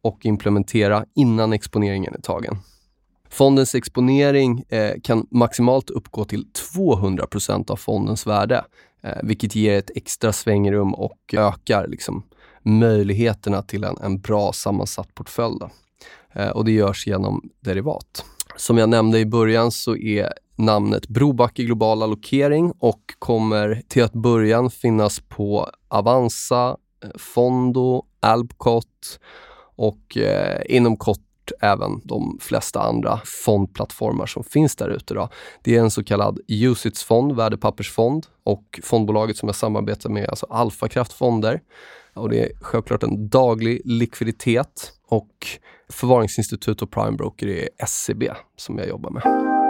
och 0.02 0.26
implementera 0.26 1.06
innan 1.16 1.54
exponeringen 1.54 2.14
är 2.14 2.22
tagen. 2.22 2.58
Fondens 3.32 3.76
exponering 3.76 4.64
eh, 4.70 4.94
kan 5.04 5.28
maximalt 5.32 5.90
uppgå 5.90 6.26
till 6.26 6.46
200% 6.76 7.72
av 7.72 7.76
fondens 7.76 8.28
värde, 8.28 8.66
eh, 9.04 9.18
vilket 9.24 9.56
ger 9.56 9.78
ett 9.78 9.92
extra 9.96 10.34
svängrum 10.34 10.94
och 10.94 11.20
ökar 11.34 11.88
liksom, 11.88 12.24
möjligheterna 12.64 13.62
till 13.62 13.84
en, 13.84 13.98
en 14.02 14.20
bra 14.20 14.54
sammansatt 14.54 15.16
portfölj. 15.16 15.60
Eh, 16.34 16.50
och 16.50 16.66
det 16.66 16.72
görs 16.72 17.08
genom 17.08 17.50
derivat. 17.60 18.26
Som 18.56 18.78
jag 18.78 18.90
nämnde 18.90 19.20
i 19.20 19.26
början 19.26 19.72
så 19.72 19.96
är 19.96 20.34
namnet 20.56 21.08
Brobacke 21.08 21.64
Global 21.64 22.04
Allokering 22.04 22.74
och 22.80 23.02
kommer 23.20 23.82
till 23.88 24.04
att 24.04 24.14
början 24.14 24.72
finnas 24.72 25.20
på 25.20 25.70
Avanza, 25.88 26.78
eh, 27.04 27.10
Fondo, 27.16 28.06
Albcot 28.20 29.20
och 29.76 30.18
eh, 30.18 30.62
inom 30.66 30.98
kort 30.98 31.31
även 31.62 32.02
de 32.04 32.38
flesta 32.42 32.82
andra 32.82 33.20
fondplattformar 33.46 34.26
som 34.26 34.44
finns 34.44 34.76
där 34.76 34.90
ute. 34.90 35.30
Det 35.62 35.76
är 35.76 35.80
en 35.80 35.92
så 35.92 36.04
kallad 36.04 36.40
Usits-fond, 36.48 37.36
värdepappersfond 37.36 38.28
och 38.44 38.80
fondbolaget 38.84 39.38
som 39.38 39.50
jag 39.50 39.56
samarbetar 39.56 40.10
med, 40.10 40.30
alltså 40.30 40.46
Alfakraft 40.50 41.14
Fonder. 41.14 41.62
Och 42.14 42.30
det 42.30 42.40
är 42.40 42.52
självklart 42.62 43.04
en 43.04 43.30
daglig 43.30 43.82
likviditet 43.86 44.94
och 45.08 45.48
förvaringsinstitut 45.90 46.82
och 46.82 46.92
primebroker 46.92 47.48
är 47.48 47.70
SCB 47.78 48.32
som 48.58 48.78
jag 48.78 48.88
jobbar 48.88 49.10
med. 49.10 49.61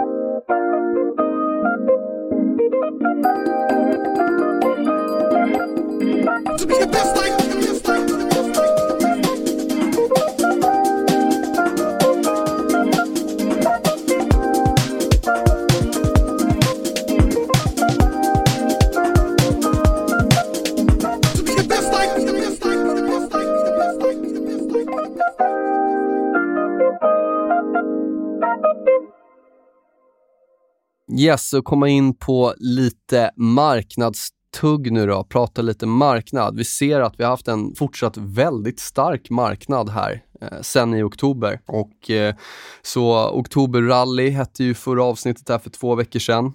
Yes, 31.22 31.52
och 31.52 31.64
komma 31.64 31.88
in 31.88 32.14
på 32.14 32.54
lite 32.58 33.30
marknadstugg 33.36 34.92
nu 34.92 35.06
då, 35.06 35.24
prata 35.24 35.62
lite 35.62 35.86
marknad. 35.86 36.56
Vi 36.56 36.64
ser 36.64 37.00
att 37.00 37.20
vi 37.20 37.24
har 37.24 37.30
haft 37.30 37.48
en 37.48 37.74
fortsatt 37.74 38.16
väldigt 38.16 38.80
stark 38.80 39.30
marknad 39.30 39.90
här 39.90 40.22
eh, 40.40 40.60
sen 40.60 40.94
i 40.94 41.02
oktober. 41.02 41.60
Och 41.66 42.10
eh, 42.10 42.34
så 42.82 43.30
Oktoberrally 43.30 44.30
hette 44.30 44.64
ju 44.64 44.74
förra 44.74 45.04
avsnittet 45.04 45.48
här 45.48 45.58
för 45.58 45.70
två 45.70 45.94
veckor 45.94 46.20
sedan. 46.20 46.52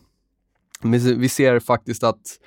Men 0.81 1.19
vi 1.19 1.29
ser 1.29 1.59
faktiskt 1.59 2.03
att 2.03 2.39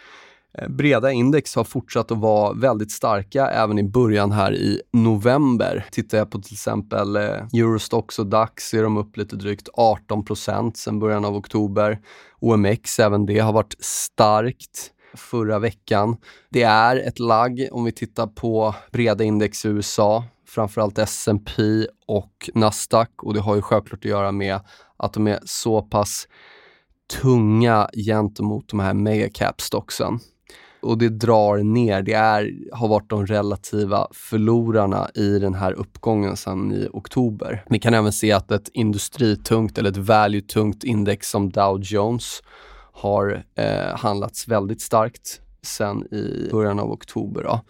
Eh, 0.59 0.69
breda 0.69 1.13
index 1.13 1.55
har 1.55 1.65
fortsatt 1.65 2.11
att 2.11 2.19
vara 2.19 2.53
väldigt 2.53 2.93
starka 2.93 3.47
även 3.47 3.79
i 3.79 3.83
början 3.83 4.33
här 4.33 4.55
i 4.55 4.83
november. 4.93 5.87
Tittar 5.91 6.19
jag 6.19 6.31
på 6.31 6.39
till 6.39 6.55
exempel 6.55 7.17
eh, 7.17 7.23
Eurostox 7.55 8.19
och 8.19 8.27
DAX 8.27 8.75
är 8.75 8.83
de 8.83 8.97
upp 8.97 9.17
lite 9.17 9.37
drygt 9.37 9.69
18% 9.69 10.73
sen 10.75 10.99
början 10.99 11.25
av 11.25 11.37
oktober. 11.37 11.99
OMX, 12.41 12.99
även 12.99 13.27
det 13.27 13.39
har 13.39 13.53
varit 13.53 13.77
starkt 13.79 14.91
förra 15.15 15.59
veckan. 15.59 16.17
Det 16.51 16.63
är 16.63 16.97
ett 16.97 17.19
lagg 17.19 17.69
om 17.73 17.85
vi 17.85 17.93
tittar 17.93 18.27
på 18.27 18.75
breda 18.93 19.25
index 19.25 19.65
i 19.65 19.69
USA, 19.69 20.25
framförallt 20.49 20.99
S&P 20.99 21.63
och 22.07 22.51
Nasdaq 22.55 23.11
och 23.23 23.35
det 23.35 23.41
har 23.41 23.57
ju 23.57 23.63
självklart 23.63 24.05
att 24.05 24.11
göra 24.11 24.33
med 24.33 24.61
att 24.97 25.13
de 25.13 25.27
är 25.27 25.39
så 25.45 25.83
pass 25.83 26.29
tunga 27.23 27.91
gentemot 28.07 28.69
de 28.69 28.81
här 28.81 28.95
megacap-stocksen. 28.95 30.19
Och 30.83 30.99
det 30.99 31.09
drar 31.09 31.59
ner, 31.59 32.03
det 32.03 32.13
är, 32.13 32.53
har 32.73 32.89
varit 32.89 33.11
de 33.11 33.27
relativa 33.27 34.07
förlorarna 34.13 35.11
i 35.15 35.39
den 35.39 35.55
här 35.55 35.73
uppgången 35.73 36.37
sedan 36.37 36.73
i 36.73 36.89
oktober. 36.93 37.65
Vi 37.69 37.79
kan 37.79 37.95
även 37.95 38.13
se 38.13 38.33
att 38.33 38.51
ett 38.51 38.69
industritungt 38.73 39.79
eller 39.79 39.91
ett 39.91 39.97
value-tungt 39.97 40.85
index 40.85 41.31
som 41.31 41.51
Dow 41.51 41.81
Jones 41.83 42.43
har 42.93 43.45
eh, 43.55 43.97
handlats 43.97 44.49
väldigt 44.49 44.81
starkt 44.81 45.41
sen 45.63 46.15
i 46.15 46.49
början 46.53 46.79
av 46.79 46.91
oktober. 46.93 47.43
Då. 47.43 47.61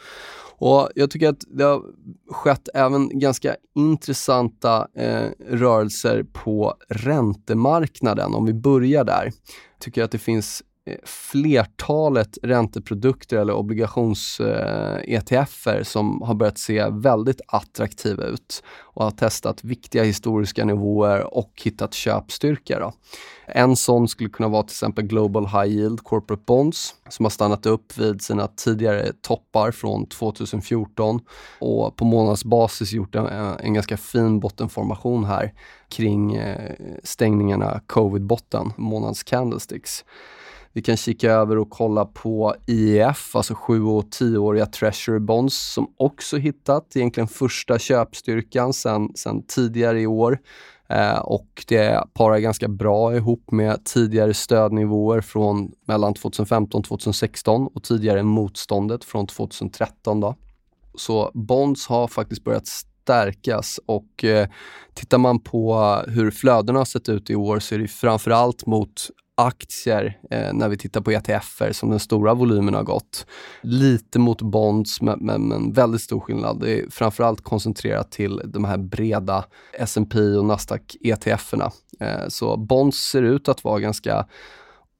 Och 0.59 0.89
Jag 0.95 1.11
tycker 1.11 1.29
att 1.29 1.45
det 1.49 1.65
har 1.65 1.83
skett 2.31 2.69
även 2.75 3.19
ganska 3.19 3.57
intressanta 3.75 4.89
eh, 4.95 5.29
rörelser 5.49 6.23
på 6.33 6.75
räntemarknaden. 6.89 8.35
Om 8.35 8.47
vi 8.47 8.55
börjar 8.55 9.05
där, 9.05 9.33
tycker 9.79 10.01
jag 10.01 10.05
att 10.05 10.13
det 10.13 10.19
finns 10.19 10.63
Eh, 10.87 10.97
flertalet 11.05 12.39
ränteprodukter 12.43 13.37
eller 13.37 13.53
obligations-ETFer 13.53 15.79
eh, 15.79 15.83
som 15.83 16.23
har 16.23 16.35
börjat 16.35 16.59
se 16.59 16.89
väldigt 16.91 17.41
attraktiva 17.47 18.25
ut 18.25 18.63
och 18.79 19.05
har 19.05 19.11
testat 19.11 19.65
viktiga 19.65 20.05
historiska 20.05 20.65
nivåer 20.65 21.35
och 21.35 21.53
hittat 21.65 21.95
köpstyrka. 21.95 22.79
Då. 22.79 22.93
En 23.47 23.77
sån 23.77 24.09
skulle 24.09 24.31
kunna 24.31 24.49
vara 24.49 24.63
till 24.63 24.73
exempel 24.73 25.07
Global 25.07 25.47
High 25.47 25.67
Yield 25.67 26.05
Corporate 26.05 26.43
Bonds 26.47 26.95
som 27.09 27.25
har 27.25 27.31
stannat 27.31 27.67
upp 27.67 27.99
vid 27.99 28.23
sina 28.23 28.47
tidigare 28.47 29.13
toppar 29.21 29.71
från 29.71 30.07
2014 30.07 31.21
och 31.59 31.97
på 31.97 32.05
månadsbasis 32.05 32.93
gjort 32.93 33.15
en, 33.15 33.27
eh, 33.27 33.53
en 33.61 33.75
ganska 33.75 33.97
fin 33.97 34.41
bottenformation 34.41 35.25
här 35.25 35.53
kring 35.89 36.41
stängningarna 37.03 37.81
covid-botten, 37.87 38.73
månads 38.77 39.23
candlesticks. 39.23 40.05
Vi 40.73 40.83
kan 40.83 40.97
kika 40.97 41.31
över 41.31 41.59
och 41.59 41.71
kolla 41.71 42.05
på 42.05 42.55
IEF, 42.67 43.37
alltså 43.37 43.55
7 43.55 43.83
och 43.83 44.05
10-åriga 44.05 44.67
Treasury 44.67 45.19
Bonds 45.19 45.73
som 45.73 45.95
också 45.97 46.37
hittat 46.37 46.97
egentligen 46.97 47.29
första 47.29 47.79
köpstyrkan 47.79 48.73
sen, 48.73 49.09
sen 49.15 49.43
tidigare 49.47 50.01
i 50.01 50.07
år. 50.07 50.39
Eh, 50.89 51.19
och 51.19 51.65
det 51.69 52.05
parar 52.15 52.39
ganska 52.39 52.69
bra 52.69 53.17
ihop 53.17 53.51
med 53.51 53.85
tidigare 53.85 54.35
stödnivåer 54.35 55.21
från 55.21 55.73
mellan 55.87 56.15
2015 56.15 56.83
2016 56.83 57.67
och 57.67 57.83
tidigare 57.83 58.23
motståndet 58.23 59.05
från 59.05 59.27
2013. 59.27 60.21
Då. 60.21 60.35
Så 60.95 61.31
bonds 61.35 61.87
har 61.87 62.09
faktiskt 62.09 62.45
börjat 62.45 62.67
stärkas 62.67 63.81
och 63.87 64.25
eh, 64.25 64.49
tittar 64.95 65.19
man 65.19 65.41
på 65.41 65.95
hur 66.09 66.31
flödena 66.31 66.79
har 66.79 66.85
sett 66.85 67.09
ut 67.09 67.31
i 67.31 67.35
år 67.35 67.59
så 67.59 67.75
är 67.75 67.79
det 67.79 67.89
framförallt 67.89 68.67
mot 68.67 69.11
aktier 69.47 70.19
eh, 70.31 70.53
när 70.53 70.69
vi 70.69 70.77
tittar 70.77 71.01
på 71.01 71.11
ETFer 71.11 71.73
som 71.73 71.91
den 71.91 72.01
stora 72.01 72.35
volymen 72.35 72.75
har 72.75 72.83
gått. 72.83 73.27
Lite 73.63 74.19
mot 74.19 74.43
bonds, 74.43 75.01
men, 75.01 75.19
men, 75.19 75.49
men 75.49 75.73
väldigt 75.73 76.01
stor 76.01 76.21
skillnad. 76.21 76.61
Det 76.61 76.81
är 76.81 76.91
framförallt 76.91 77.41
koncentrerat 77.41 78.11
till 78.11 78.41
de 78.45 78.65
här 78.65 78.79
breda 78.79 79.45
S&P 79.73 80.21
och 80.21 80.45
Nasdaq 80.45 80.97
ETFerna. 81.01 81.71
Eh, 82.01 82.29
så 82.29 82.57
bonds 82.57 82.99
ser 82.99 83.23
ut 83.23 83.49
att 83.49 83.65
vara 83.65 83.81
ganska 83.81 84.27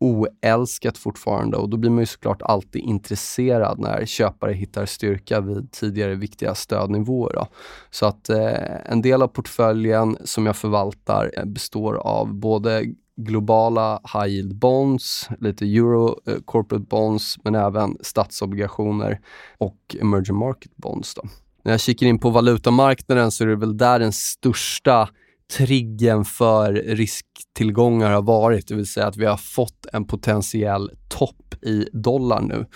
oälskat 0.01 0.99
fortfarande 0.99 1.57
och 1.57 1.69
då 1.69 1.77
blir 1.77 1.91
man 1.91 2.01
ju 2.01 2.07
såklart 2.07 2.43
alltid 2.43 2.83
intresserad 2.83 3.79
när 3.79 4.07
köpare 4.07 4.53
hittar 4.53 4.87
styrka 4.87 5.41
vid 5.41 5.73
tidigare 5.73 6.15
viktiga 6.15 6.55
stödnivåer. 6.55 7.33
Då. 7.35 7.47
Så 7.91 8.07
att 8.07 8.29
eh, 8.29 8.91
en 8.93 9.03
del 9.03 9.23
av 9.23 9.29
portföljen 9.29 10.17
som 10.25 10.47
jag 10.47 10.57
förvaltar 10.57 11.33
eh, 11.37 11.45
består 11.45 11.95
av 11.95 12.35
både 12.35 12.85
globala 13.25 14.01
high 14.15 14.29
yield 14.29 14.55
bonds, 14.55 15.29
lite 15.41 15.65
euro 15.65 16.19
eh, 16.27 16.37
corporate 16.45 16.85
bonds, 16.89 17.39
men 17.45 17.55
även 17.55 17.97
statsobligationer 18.01 19.21
och 19.59 19.97
emerging 20.01 20.37
market 20.37 20.77
bonds. 20.77 21.15
Då. 21.15 21.23
När 21.63 21.73
jag 21.73 21.81
kikar 21.81 22.07
in 22.07 22.19
på 22.19 22.31
valutamarknaden 22.31 23.31
så 23.31 23.45
är 23.45 23.49
det 23.49 23.57
väl 23.57 23.77
där 23.77 23.99
den 23.99 24.13
största 24.13 25.09
triggen 25.57 26.25
för 26.25 26.73
risktillgångar 26.73 28.11
har 28.11 28.23
varit, 28.23 28.69
det 28.69 28.75
vill 28.75 28.87
säga 28.87 29.07
att 29.07 29.17
vi 29.17 29.27
har 29.27 29.37
fått 29.37 29.87
en 29.93 30.05
potentiell 30.05 30.91
topp 31.09 31.55
i 31.63 31.87
dollar 31.93 32.41
nu. 32.41 32.67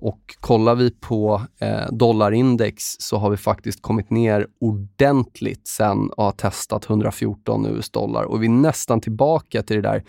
Och 0.00 0.36
kollar 0.40 0.74
vi 0.74 0.90
på 0.90 1.42
eh, 1.60 1.86
dollarindex 1.92 2.84
så 2.98 3.16
har 3.16 3.30
vi 3.30 3.36
faktiskt 3.36 3.82
kommit 3.82 4.10
ner 4.10 4.46
ordentligt 4.60 5.68
sen 5.68 6.10
och 6.10 6.24
har 6.24 6.32
testat 6.32 6.90
114 6.90 7.66
US 7.66 7.90
dollar 7.90 8.24
och 8.24 8.42
vi 8.42 8.46
är 8.46 8.50
nästan 8.50 9.00
tillbaka 9.00 9.62
till 9.62 9.76
det 9.76 9.82
där 9.82 10.04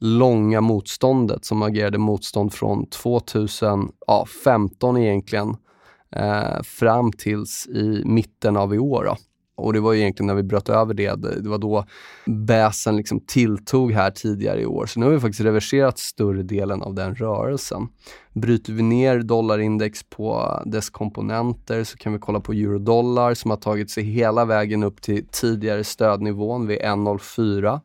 långa 0.00 0.60
motståndet 0.60 1.44
som 1.44 1.62
agerade 1.62 1.98
motstånd 1.98 2.52
från 2.52 2.86
2015 2.86 4.96
egentligen 4.96 5.56
eh, 6.16 6.62
fram 6.62 7.12
tills 7.12 7.66
i 7.66 8.02
mitten 8.04 8.56
av 8.56 8.74
i 8.74 8.78
år. 8.78 9.04
Då. 9.04 9.16
Och 9.60 9.72
det 9.72 9.80
var 9.80 9.94
egentligen 9.94 10.26
när 10.26 10.34
vi 10.34 10.42
bröt 10.42 10.68
över 10.68 10.94
det, 10.94 11.16
det 11.16 11.48
var 11.48 11.58
då 11.58 11.84
bäsen 12.26 12.96
liksom 12.96 13.20
tilltog 13.20 13.92
här 13.92 14.10
tidigare 14.10 14.60
i 14.60 14.66
år. 14.66 14.86
Så 14.86 15.00
nu 15.00 15.06
har 15.06 15.12
vi 15.12 15.20
faktiskt 15.20 15.40
reverserat 15.40 15.98
större 15.98 16.42
delen 16.42 16.82
av 16.82 16.94
den 16.94 17.14
rörelsen. 17.14 17.88
Bryter 18.32 18.72
vi 18.72 18.82
ner 18.82 19.18
dollarindex 19.18 20.02
på 20.02 20.58
dess 20.66 20.90
komponenter 20.90 21.84
så 21.84 21.96
kan 21.96 22.12
vi 22.12 22.18
kolla 22.18 22.40
på 22.40 22.52
eurodollar 22.52 23.34
som 23.34 23.50
har 23.50 23.58
tagit 23.58 23.90
sig 23.90 24.04
hela 24.04 24.44
vägen 24.44 24.82
upp 24.82 25.02
till 25.02 25.26
tidigare 25.26 25.84
stödnivån 25.84 26.66
vid 26.66 26.78
1,04. 26.78 27.80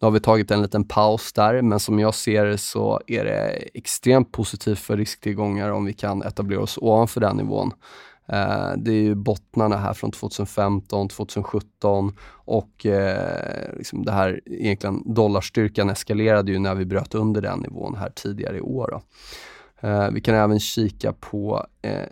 Nu 0.00 0.06
har 0.06 0.10
vi 0.10 0.20
tagit 0.20 0.50
en 0.50 0.62
liten 0.62 0.84
paus 0.84 1.32
där, 1.32 1.62
men 1.62 1.80
som 1.80 1.98
jag 1.98 2.14
ser 2.14 2.44
det 2.44 2.58
så 2.58 3.00
är 3.06 3.24
det 3.24 3.68
extremt 3.74 4.32
positivt 4.32 4.78
för 4.78 4.96
risktillgångar 4.96 5.70
om 5.70 5.84
vi 5.84 5.92
kan 5.92 6.22
etablera 6.22 6.60
oss 6.60 6.78
ovanför 6.78 7.20
den 7.20 7.36
nivån. 7.36 7.72
Eh, 8.28 8.72
det 8.76 8.90
är 8.90 9.02
ju 9.02 9.14
bottnarna 9.14 9.76
här 9.76 9.92
från 9.92 10.10
2015, 10.10 11.08
2017 11.08 12.12
och 12.30 12.86
eh, 12.86 13.76
liksom 13.76 14.04
det 14.04 14.12
här 14.12 14.40
egentligen 14.46 15.14
dollarstyrkan 15.14 15.90
eskalerade 15.90 16.52
ju 16.52 16.58
när 16.58 16.74
vi 16.74 16.84
bröt 16.84 17.14
under 17.14 17.40
den 17.40 17.58
nivån 17.58 17.94
här 17.94 18.10
tidigare 18.10 18.56
i 18.56 18.60
år. 18.60 19.00
Eh, 19.80 20.10
vi 20.10 20.20
kan 20.20 20.34
även 20.34 20.60
kika 20.60 21.12
på 21.12 21.66
eh, 21.82 22.06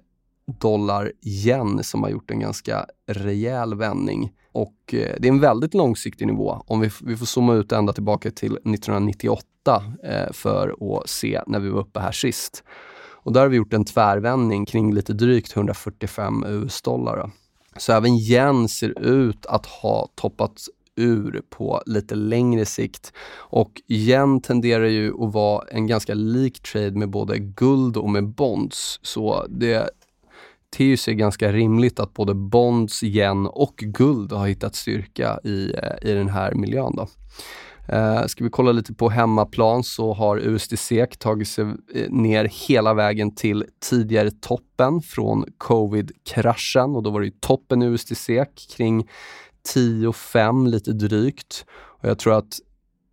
dollar 0.47 1.13
yen 1.23 1.85
som 1.85 2.03
har 2.03 2.11
gjort 2.11 2.31
en 2.31 2.41
ganska 2.41 2.87
rejäl 3.07 3.75
vändning. 3.75 4.33
Och 4.53 4.95
eh, 4.95 5.15
det 5.19 5.29
är 5.29 5.33
en 5.33 5.41
väldigt 5.41 5.75
långsiktig 5.75 6.27
nivå. 6.27 6.63
Om 6.67 6.81
vi, 6.81 6.91
vi 7.03 7.17
får 7.17 7.27
zooma 7.27 7.55
ut 7.55 7.73
ända 7.73 7.93
tillbaka 7.93 8.31
till 8.31 8.53
1998 8.53 9.45
eh, 10.05 10.33
för 10.33 10.77
att 10.81 11.09
se 11.09 11.43
när 11.47 11.61
vi 11.61 11.69
var 11.69 11.81
uppe 11.81 12.01
här 12.01 12.13
sist. 12.13 12.65
Och 13.25 13.33
där 13.33 13.41
har 13.41 13.49
vi 13.49 13.57
gjort 13.57 13.73
en 13.73 13.85
tvärvändning 13.85 14.67
kring 14.67 14.95
lite 14.95 15.13
drygt 15.13 15.57
145 15.57 16.45
US-dollar. 16.47 17.31
Så 17.77 17.93
även 17.93 18.17
yen 18.17 18.69
ser 18.69 18.99
ut 18.99 19.47
att 19.47 19.67
ha 19.67 20.09
toppat 20.15 20.69
ur 20.97 21.43
på 21.51 21.83
lite 21.87 22.15
längre 22.15 22.67
sikt. 22.67 23.13
Och 23.37 23.83
yen 23.89 24.41
tenderar 24.41 24.87
ju 24.87 25.25
att 25.25 25.33
vara 25.33 25.65
en 25.69 25.87
ganska 25.87 26.15
lik 26.15 26.63
trade 26.63 26.91
med 26.91 27.11
både 27.11 27.39
guld 27.39 27.97
och 27.97 28.11
med 28.11 28.29
bonds. 28.29 29.01
Så 29.03 29.47
det 29.49 29.91
ter 30.77 30.97
sig 30.97 31.15
ganska 31.15 31.53
rimligt 31.53 32.01
att 32.01 32.15
både 32.15 32.35
bonds, 32.35 33.03
yen 33.03 33.47
och 33.47 33.75
guld 33.77 34.33
har 34.33 34.47
hittat 34.47 34.75
styrka 34.75 35.41
i, 35.45 35.73
eh, 35.75 36.11
i 36.11 36.13
den 36.13 36.29
här 36.29 36.55
miljön. 36.55 36.93
Då. 36.97 37.09
Eh, 37.89 38.27
ska 38.27 38.45
vi 38.45 38.51
kolla 38.51 38.73
lite 38.73 38.95
på 38.95 39.09
hemmaplan 39.09 39.85
så 39.85 40.13
har 40.13 40.39
USD-SEK 40.39 41.17
tagit 41.19 41.49
sig 41.49 41.65
eh, 41.95 42.11
ner 42.11 42.45
hela 42.69 42.95
vägen 42.95 43.35
till 43.35 43.65
tidigare 43.91 44.31
toppen 44.31 45.01
från 45.01 45.45
covid-kraschen 45.59 46.97
och 46.97 47.03
då 47.03 47.11
var 47.11 47.21
det 47.21 47.27
ju 47.27 47.33
toppen 47.41 47.83
i 47.83 47.87
USD-SEK 47.87 48.77
kring 48.77 49.09
10,5 49.75 50.69
lite 50.69 50.93
drygt. 50.93 51.65
Och 51.71 52.09
jag 52.09 52.19
tror 52.19 52.39
att 52.39 52.59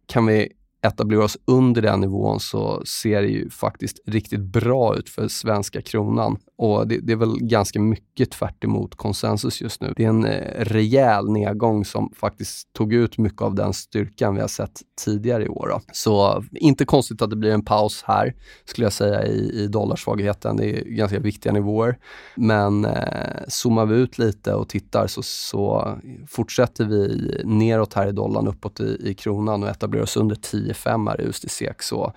kan 0.05 0.25
vi 0.25 0.51
etablera 0.81 1.23
oss 1.23 1.37
under 1.45 1.81
den 1.81 1.99
nivån 1.99 2.39
så 2.39 2.85
ser 2.85 3.21
det 3.21 3.27
ju 3.27 3.49
faktiskt 3.49 3.99
riktigt 4.05 4.39
bra 4.39 4.95
ut 4.95 5.09
för 5.09 5.27
svenska 5.27 5.81
kronan. 5.81 6.37
Och 6.61 6.87
det, 6.87 6.97
det 6.97 7.13
är 7.13 7.17
väl 7.17 7.39
ganska 7.39 7.79
mycket 7.79 8.31
tvärt 8.31 8.65
konsensus 8.95 9.61
just 9.61 9.81
nu. 9.81 9.93
Det 9.95 10.05
är 10.05 10.09
en 10.09 10.25
eh, 10.25 10.65
rejäl 10.65 11.29
nedgång 11.31 11.85
som 11.85 12.13
faktiskt 12.15 12.73
tog 12.73 12.93
ut 12.93 13.17
mycket 13.17 13.41
av 13.41 13.55
den 13.55 13.73
styrkan 13.73 14.35
vi 14.35 14.41
har 14.41 14.47
sett 14.47 14.81
tidigare 15.05 15.43
i 15.45 15.49
år. 15.49 15.67
Då. 15.67 15.81
Så 15.93 16.43
inte 16.51 16.85
konstigt 16.85 17.21
att 17.21 17.29
det 17.29 17.35
blir 17.35 17.51
en 17.51 17.65
paus 17.65 18.03
här, 18.07 18.35
skulle 18.65 18.85
jag 18.85 18.93
säga, 18.93 19.25
i, 19.25 19.63
i 19.63 19.67
dollarsvagheten. 19.67 20.57
Det 20.57 20.65
är 20.65 20.83
ganska 20.83 21.19
viktiga 21.19 21.53
nivåer. 21.53 21.97
Men 22.35 22.85
eh, 22.85 23.43
zoomar 23.47 23.85
vi 23.85 23.95
ut 23.95 24.17
lite 24.17 24.53
och 24.53 24.69
tittar 24.69 25.07
så, 25.07 25.23
så 25.23 25.95
fortsätter 26.27 26.85
vi 26.85 27.41
neråt 27.43 27.93
här 27.93 28.07
i 28.07 28.11
dollarn, 28.11 28.47
uppåt 28.47 28.79
i, 28.79 28.97
i 29.03 29.13
kronan 29.13 29.63
och 29.63 29.69
etablerar 29.69 30.03
oss 30.03 30.17
under 30.17 30.35
10,5 30.35 31.09
här 31.09 31.21
i 31.21 31.23
USD-SEK. 31.23 31.81
Så 31.81 32.13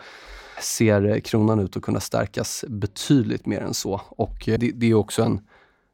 ser 0.60 1.20
kronan 1.20 1.60
ut 1.60 1.76
att 1.76 1.82
kunna 1.82 2.00
stärkas 2.00 2.64
betydligt 2.68 3.46
mer 3.46 3.60
än 3.60 3.74
så. 3.74 4.00
Och 4.08 4.48
eh, 4.48 4.58
det, 4.58 4.70
det 4.74 4.90
är 4.90 4.94
också 4.94 5.22
en, 5.22 5.40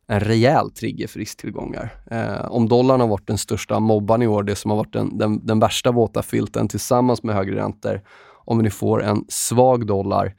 en 0.07 0.21
rejäl 0.21 0.71
trigger 0.71 1.07
för 1.07 1.19
risktillgångar. 1.19 1.95
Eh, 2.11 2.53
om 2.53 2.69
dollarn 2.69 3.01
har 3.01 3.09
varit 3.09 3.27
den 3.27 3.39
största 3.39 3.81
mobban 3.81 4.23
i 4.23 4.27
år, 4.27 4.43
det 4.43 4.57
som 4.57 4.71
har 4.71 4.79
varit 4.79 4.93
den, 4.93 5.19
den, 5.19 5.47
den 5.47 5.59
värsta 5.59 5.93
våta 5.93 6.23
filten 6.23 6.69
tillsammans 6.69 7.23
med 7.23 7.35
högre 7.35 7.57
räntor, 7.57 8.01
om 8.45 8.59
vi 8.59 8.63
nu 8.63 8.71
får 8.71 9.03
en 9.03 9.25
svag 9.29 9.87
dollar, 9.87 10.35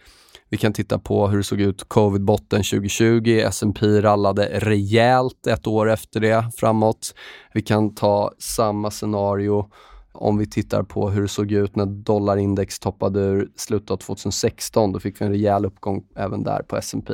vi 0.51 0.57
kan 0.57 0.73
titta 0.73 0.99
på 0.99 1.27
hur 1.27 1.37
det 1.37 1.43
såg 1.43 1.61
ut 1.61 1.89
covid-botten 1.89 2.63
2020. 2.63 3.41
S&P 3.45 4.01
rallade 4.01 4.49
rejält 4.53 5.47
ett 5.47 5.67
år 5.67 5.89
efter 5.89 6.19
det 6.19 6.51
framåt. 6.57 7.15
Vi 7.53 7.61
kan 7.61 7.95
ta 7.95 8.31
samma 8.39 8.91
scenario 8.91 9.69
om 10.11 10.37
vi 10.37 10.45
tittar 10.47 10.83
på 10.83 11.09
hur 11.09 11.21
det 11.21 11.27
såg 11.27 11.51
ut 11.51 11.75
när 11.75 11.85
dollarindex 11.85 12.79
toppade 12.79 13.19
ur 13.19 13.51
slutet 13.55 13.91
av 13.91 13.97
2016, 13.97 14.91
då 14.91 14.99
fick 14.99 15.21
vi 15.21 15.25
en 15.25 15.31
rejäl 15.31 15.65
uppgång 15.65 16.03
även 16.15 16.43
där 16.43 16.63
på 16.63 16.77
S&P 16.77 17.13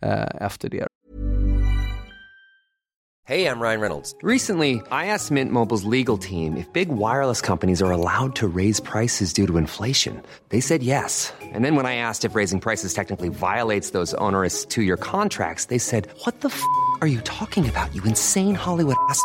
eh, 0.00 0.26
efter 0.40 0.68
det. 0.70 0.86
Hej, 3.26 3.40
jag 3.40 3.60
Ryan 3.60 3.80
Reynolds. 3.80 4.14
Recently, 4.22 4.82
I 4.90 5.06
asked 5.06 5.30
Mint 5.30 5.50
Mobiles 5.50 5.84
legal 5.84 6.18
team 6.18 6.58
if 6.58 6.70
big 6.74 6.88
wireless 6.88 7.40
companies 7.40 7.80
are 7.80 7.90
allowed 7.90 8.36
to 8.36 8.46
raise 8.46 8.80
prices 8.80 9.32
due 9.32 9.46
to 9.46 9.56
inflation. 9.56 10.20
They 10.50 10.60
said 10.60 10.82
yes. 10.82 11.32
And 11.40 11.64
then 11.64 11.74
when 11.74 11.86
I 11.86 11.96
asked 11.96 12.30
if 12.30 12.34
raising 12.34 12.60
prices 12.60 12.92
technically 12.92 13.30
violates 13.30 13.92
those 13.92 14.12
onerous 14.18 14.66
two-year 14.66 14.98
contracts, 14.98 15.66
they 15.66 15.78
said, 15.78 16.06
what 16.24 16.42
the 16.42 16.48
f*** 16.48 16.62
are 17.00 17.08
you 17.08 17.22
talking 17.22 17.66
about, 17.66 17.94
you 17.94 18.02
insane 18.04 18.54
Hollywood 18.54 18.96
ass?" 19.08 19.24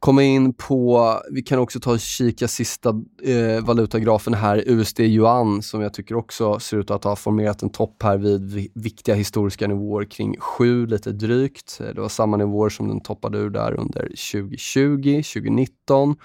Komma 0.00 0.22
in 0.22 0.52
på, 0.52 1.14
vi 1.30 1.42
kan 1.42 1.58
också 1.58 1.80
ta 1.80 1.92
och 1.92 2.00
kika 2.00 2.48
sista 2.48 2.88
eh, 3.22 3.64
valutagrafen 3.64 4.34
här, 4.34 4.64
USD-yuan, 4.66 5.62
som 5.62 5.80
jag 5.80 5.94
tycker 5.94 6.14
också 6.14 6.58
ser 6.58 6.76
ut 6.76 6.90
att 6.90 7.04
ha 7.04 7.16
formerat 7.16 7.62
en 7.62 7.70
topp 7.70 8.02
här 8.02 8.16
vid 8.16 8.70
viktiga 8.74 9.14
historiska 9.14 9.68
nivåer 9.68 10.04
kring 10.04 10.40
7 10.40 10.86
lite 10.86 11.12
drygt. 11.12 11.80
Eh, 11.80 11.86
det 11.86 12.00
var 12.00 12.08
samma 12.08 12.36
nivåer 12.36 12.68
som 12.68 12.88
den 12.88 13.00
toppade 13.00 13.38
ur 13.38 13.50
där 13.50 13.80
under 13.80 14.02
2020, 14.02 15.22
2019. 15.22 16.16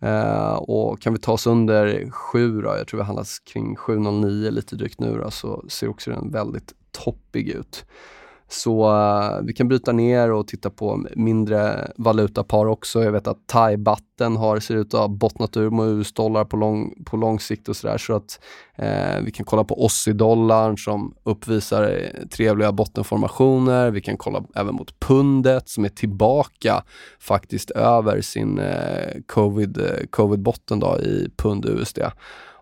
Eh, 0.00 0.54
och 0.54 1.00
kan 1.00 1.12
vi 1.12 1.18
ta 1.18 1.32
oss 1.32 1.46
under 1.46 2.10
7 2.10 2.62
då, 2.62 2.68
jag 2.68 2.86
tror 2.86 2.98
vi 2.98 3.04
handlas 3.04 3.38
kring 3.38 3.76
7,09 3.76 4.50
lite 4.50 4.76
drygt 4.76 5.00
nu 5.00 5.18
då, 5.24 5.30
så 5.30 5.64
ser 5.68 5.88
också 5.88 6.10
den 6.10 6.30
väldigt 6.30 6.74
toppig 6.92 7.48
ut. 7.48 7.84
Så 8.52 8.90
uh, 8.90 9.42
vi 9.42 9.52
kan 9.52 9.68
bryta 9.68 9.92
ner 9.92 10.32
och 10.32 10.48
titta 10.48 10.70
på 10.70 11.04
mindre 11.16 11.90
valutapar 11.96 12.66
också. 12.66 13.04
Jag 13.04 13.12
vet 13.12 13.26
att 13.26 13.46
thai-batten 13.46 14.36
har, 14.36 14.60
ser 14.60 14.76
ut 14.76 14.94
att 14.94 15.00
ha 15.00 15.08
bottnat 15.08 15.56
ur 15.56 15.70
mot 15.70 15.86
US-dollar 15.86 16.44
på 16.44 16.56
lång, 16.56 17.04
på 17.04 17.16
lång 17.16 17.40
sikt 17.40 17.68
och 17.68 17.76
sådär. 17.76 17.98
Så 17.98 18.16
att 18.16 18.40
uh, 18.82 19.24
vi 19.24 19.30
kan 19.30 19.46
kolla 19.46 19.64
på 19.64 19.74
Aussie-dollarn 19.74 20.76
som 20.76 21.14
uppvisar 21.22 21.82
eh, 21.82 22.26
trevliga 22.28 22.72
bottenformationer. 22.72 23.90
Vi 23.90 24.00
kan 24.00 24.16
kolla 24.16 24.44
även 24.54 24.74
mot 24.74 25.00
pundet 25.00 25.68
som 25.68 25.84
är 25.84 25.88
tillbaka 25.88 26.82
faktiskt 27.20 27.70
över 27.70 28.20
sin 28.20 28.58
uh, 28.58 29.20
covid, 29.26 29.80
covid-botten 30.10 30.80
då 30.80 30.98
i 30.98 31.30
pund-USD 31.36 31.98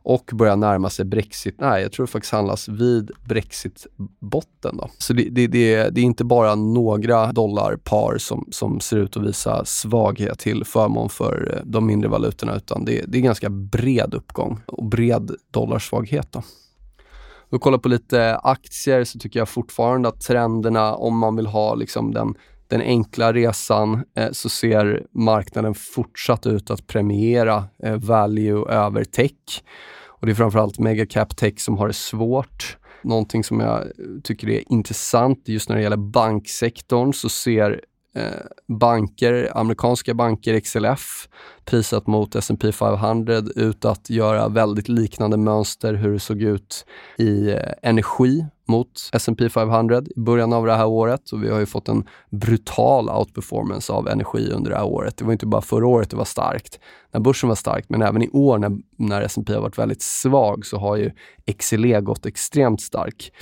och 0.02 0.30
börjar 0.34 0.56
närma 0.56 0.90
sig 0.90 1.04
Brexit. 1.04 1.60
Nej, 1.60 1.82
jag 1.82 1.92
tror 1.92 2.06
det 2.06 2.12
faktiskt 2.12 2.32
handlas 2.32 2.68
vid 2.68 3.10
Brexit-botten. 3.28 4.76
Då. 4.76 4.90
Så 4.98 5.12
det, 5.12 5.28
det, 5.30 5.46
det, 5.46 5.90
det, 5.90 6.00
är 6.00 6.04
inte 6.04 6.24
bara 6.24 6.54
några 6.54 7.32
dollarpar 7.32 8.18
som, 8.18 8.48
som 8.50 8.80
ser 8.80 8.96
ut 8.96 9.16
att 9.16 9.22
visa 9.22 9.64
svaghet 9.64 10.38
till 10.38 10.64
förmån 10.64 11.08
för 11.08 11.54
eh, 11.54 11.62
de 11.64 11.86
mindre 11.86 12.08
valutorna, 12.08 12.56
utan 12.56 12.84
det, 12.84 13.04
det 13.08 13.18
är 13.18 13.22
ganska 13.22 13.50
bred 13.50 14.14
uppgång 14.14 14.60
och 14.66 14.84
bred 14.84 15.30
dollarsvaghet. 15.50 16.32
Då. 16.32 16.38
Om 16.38 17.56
vi 17.56 17.58
kollar 17.58 17.78
på 17.78 17.88
lite 17.88 18.36
aktier 18.36 19.04
så 19.04 19.18
tycker 19.18 19.38
jag 19.38 19.48
fortfarande 19.48 20.08
att 20.08 20.20
trenderna, 20.20 20.94
om 20.94 21.18
man 21.18 21.36
vill 21.36 21.46
ha 21.46 21.74
liksom 21.74 22.14
den 22.14 22.34
den 22.68 22.80
enkla 22.80 23.32
resan 23.32 24.04
eh, 24.16 24.30
så 24.32 24.48
ser 24.48 25.06
marknaden 25.12 25.74
fortsatt 25.74 26.46
ut 26.46 26.70
att 26.70 26.86
premiera 26.86 27.64
eh, 27.82 27.96
value 27.96 28.68
över 28.68 29.04
tech. 29.04 29.62
Och 30.06 30.26
det 30.26 30.32
är 30.32 30.34
framförallt 30.34 30.78
megacap 30.78 31.36
tech 31.36 31.60
som 31.60 31.78
har 31.78 31.86
det 31.86 31.94
svårt. 31.94 32.76
Någonting 33.02 33.44
som 33.44 33.60
jag 33.60 33.84
tycker 34.24 34.48
är 34.48 34.72
intressant 34.72 35.42
just 35.48 35.68
när 35.68 35.76
det 35.76 35.82
gäller 35.82 35.96
banksektorn 35.96 37.12
så 37.12 37.28
ser 37.28 37.80
Eh, 38.18 38.32
banker, 38.66 39.52
amerikanska 39.54 40.14
banker, 40.14 40.60
XLF, 40.60 41.28
prisat 41.64 42.06
mot 42.06 42.34
S&P 42.34 42.72
500 42.72 43.42
ut 43.56 43.84
att 43.84 44.10
göra 44.10 44.48
väldigt 44.48 44.88
liknande 44.88 45.36
mönster 45.36 45.94
hur 45.94 46.12
det 46.12 46.20
såg 46.20 46.42
ut 46.42 46.86
i 47.18 47.50
eh, 47.50 47.72
energi 47.82 48.46
mot 48.68 49.10
S&P 49.12 49.48
500 49.48 50.02
i 50.16 50.20
början 50.20 50.52
av 50.52 50.66
det 50.66 50.74
här 50.74 50.86
året 50.86 51.30
och 51.30 51.44
vi 51.44 51.50
har 51.50 51.58
ju 51.58 51.66
fått 51.66 51.88
en 51.88 52.06
brutal 52.30 53.10
outperformance 53.10 53.92
av 53.92 54.08
energi 54.08 54.50
under 54.52 54.70
det 54.70 54.76
här 54.76 54.86
året. 54.86 55.16
Det 55.16 55.24
var 55.24 55.32
inte 55.32 55.46
bara 55.46 55.62
förra 55.62 55.86
året 55.86 56.10
det 56.10 56.16
var 56.16 56.24
starkt, 56.24 56.80
när 57.12 57.20
börsen 57.20 57.48
var 57.48 57.56
stark, 57.56 57.84
men 57.88 58.02
även 58.02 58.22
i 58.22 58.28
år 58.32 58.58
när, 58.58 58.78
när 58.96 59.22
S&P 59.22 59.54
har 59.54 59.60
varit 59.60 59.78
väldigt 59.78 60.02
svag 60.02 60.66
så 60.66 60.78
har 60.78 60.96
ju 60.96 61.10
XLE 61.58 62.00
gått 62.00 62.26
extremt 62.26 62.80
stark. 62.80 63.32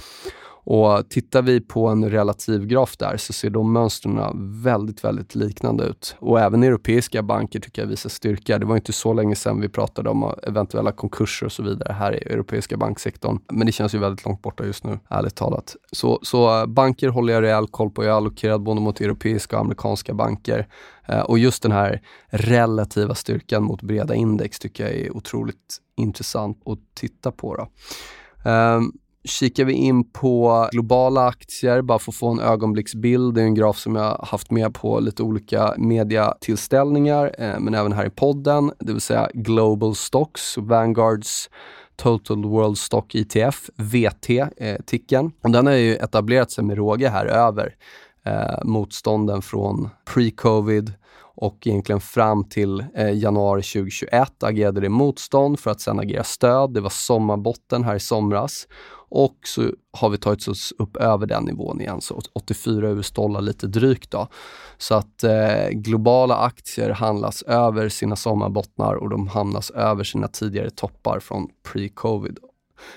Och 0.69 1.09
tittar 1.09 1.43
vi 1.43 1.61
på 1.61 1.89
en 1.89 2.11
relativ 2.11 2.67
graf 2.67 2.97
där 2.97 3.17
så 3.17 3.33
ser 3.33 3.51
de 3.51 3.73
mönstren 3.73 4.63
väldigt, 4.63 5.05
väldigt 5.05 5.35
liknande 5.35 5.85
ut. 5.85 6.17
Och 6.19 6.41
även 6.41 6.63
europeiska 6.63 7.23
banker 7.23 7.61
tycker 7.61 7.83
jag 7.83 7.89
visar 7.89 8.11
styrka. 8.11 8.59
Det 8.59 8.67
var 8.67 8.77
inte 8.77 8.93
så 8.93 9.13
länge 9.13 9.37
sedan 9.37 9.61
vi 9.61 9.69
pratade 9.69 10.11
om 10.11 10.35
eventuella 10.43 10.93
konkurser 10.93 11.47
och 11.47 11.53
så 11.53 11.63
vidare 11.63 11.93
här 11.93 12.13
i 12.13 12.33
europeiska 12.33 12.77
banksektorn. 12.77 13.39
Men 13.53 13.67
det 13.67 13.73
känns 13.73 13.95
ju 13.95 13.99
väldigt 13.99 14.25
långt 14.25 14.43
borta 14.43 14.65
just 14.65 14.85
nu, 14.85 14.99
ärligt 15.09 15.35
talat. 15.35 15.77
Så, 15.93 16.19
så 16.23 16.67
banker 16.67 17.09
håller 17.09 17.33
jag 17.33 17.43
rejäl 17.43 17.67
koll 17.67 17.91
på. 17.91 18.05
Jag 18.05 18.13
är 18.13 18.17
allokerad 18.17 18.63
både 18.63 18.81
mot 18.81 19.01
europeiska 19.01 19.57
och 19.57 19.63
amerikanska 19.63 20.15
banker. 20.15 20.69
Eh, 21.09 21.21
och 21.21 21.39
just 21.39 21.63
den 21.63 21.73
här 21.73 22.03
relativa 22.27 23.15
styrkan 23.15 23.63
mot 23.63 23.83
breda 23.83 24.15
index 24.15 24.59
tycker 24.59 24.85
jag 24.85 24.95
är 24.95 25.17
otroligt 25.17 25.79
intressant 25.97 26.63
att 26.67 26.79
titta 26.95 27.33
på. 27.33 27.57
Då. 27.57 27.69
Um, 28.51 28.93
kikar 29.27 29.65
vi 29.65 29.73
in 29.73 30.11
på 30.11 30.69
globala 30.73 31.27
aktier, 31.27 31.83
bara 31.83 31.99
för 31.99 32.13
att 32.13 32.17
få 32.17 32.29
en 32.29 32.41
ögonblicksbild. 32.41 33.35
Det 33.35 33.41
är 33.41 33.45
en 33.45 33.55
graf 33.55 33.79
som 33.79 33.97
jag 33.97 34.19
haft 34.23 34.51
med 34.51 34.75
på 34.75 35.01
lite 35.01 35.23
olika 35.23 35.75
mediatillställningar, 35.77 37.35
eh, 37.39 37.61
men 37.61 37.75
även 37.75 37.93
här 37.93 38.07
i 38.07 38.11
podden. 38.11 38.73
Det 38.79 38.93
vill 38.93 39.01
säga 39.01 39.29
Global 39.35 39.95
Stocks, 39.95 40.59
Vanguards 40.59 41.51
Total 41.97 42.45
World 42.45 42.79
Stock 42.79 43.15
ETF, 43.15 43.71
VT-ticken. 43.77 45.33
Eh, 45.45 45.51
den 45.51 45.67
har 45.67 45.73
ju 45.73 45.97
etablerat 45.97 46.51
sig 46.51 46.65
med 46.65 46.77
råge 46.77 47.09
här 47.09 47.27
över 47.27 47.75
eh, 48.25 48.65
motstånden 48.65 49.43
från 49.43 49.89
pre-covid 50.15 50.93
och 51.37 51.67
egentligen 51.67 52.01
fram 52.01 52.45
till 52.45 52.85
eh, 52.95 53.19
januari 53.19 53.63
2021 53.63 54.43
agerade 54.43 54.81
det 54.81 54.89
motstånd 54.89 55.61
för 55.61 55.71
att 55.71 55.81
sen 55.81 55.99
agera 55.99 56.25
stöd. 56.25 56.75
Det 56.75 56.81
var 56.81 56.91
sommarbotten 56.91 57.85
här 57.85 57.95
i 57.95 58.01
somras 58.01 58.67
och 59.09 59.37
så 59.45 59.71
har 59.93 60.11
vi 60.11 60.19
tagit 60.19 60.49
oss 60.49 60.73
upp 60.79 60.97
över 60.97 61.27
den 61.27 61.45
nivån 61.45 61.81
igen, 61.81 62.01
så 62.01 62.21
84 62.33 62.89
US-dollar 62.89 63.41
lite 63.41 63.67
drygt. 63.67 64.11
Då. 64.11 64.29
Så 64.79 64.95
att 64.95 65.25
eh, 65.25 65.69
globala 65.71 66.37
aktier 66.37 66.91
handlas 66.91 67.43
över 67.43 67.89
sina 67.89 68.17
sommarbottnar 68.17 68.95
och 68.95 69.11
de 69.11 69.29
hamnas 69.29 69.71
över 69.71 70.05
sina 70.05 70.29
tidigare 70.29 70.71
toppar 70.71 71.21
från 71.21 71.49
pre-covid. 71.69 72.39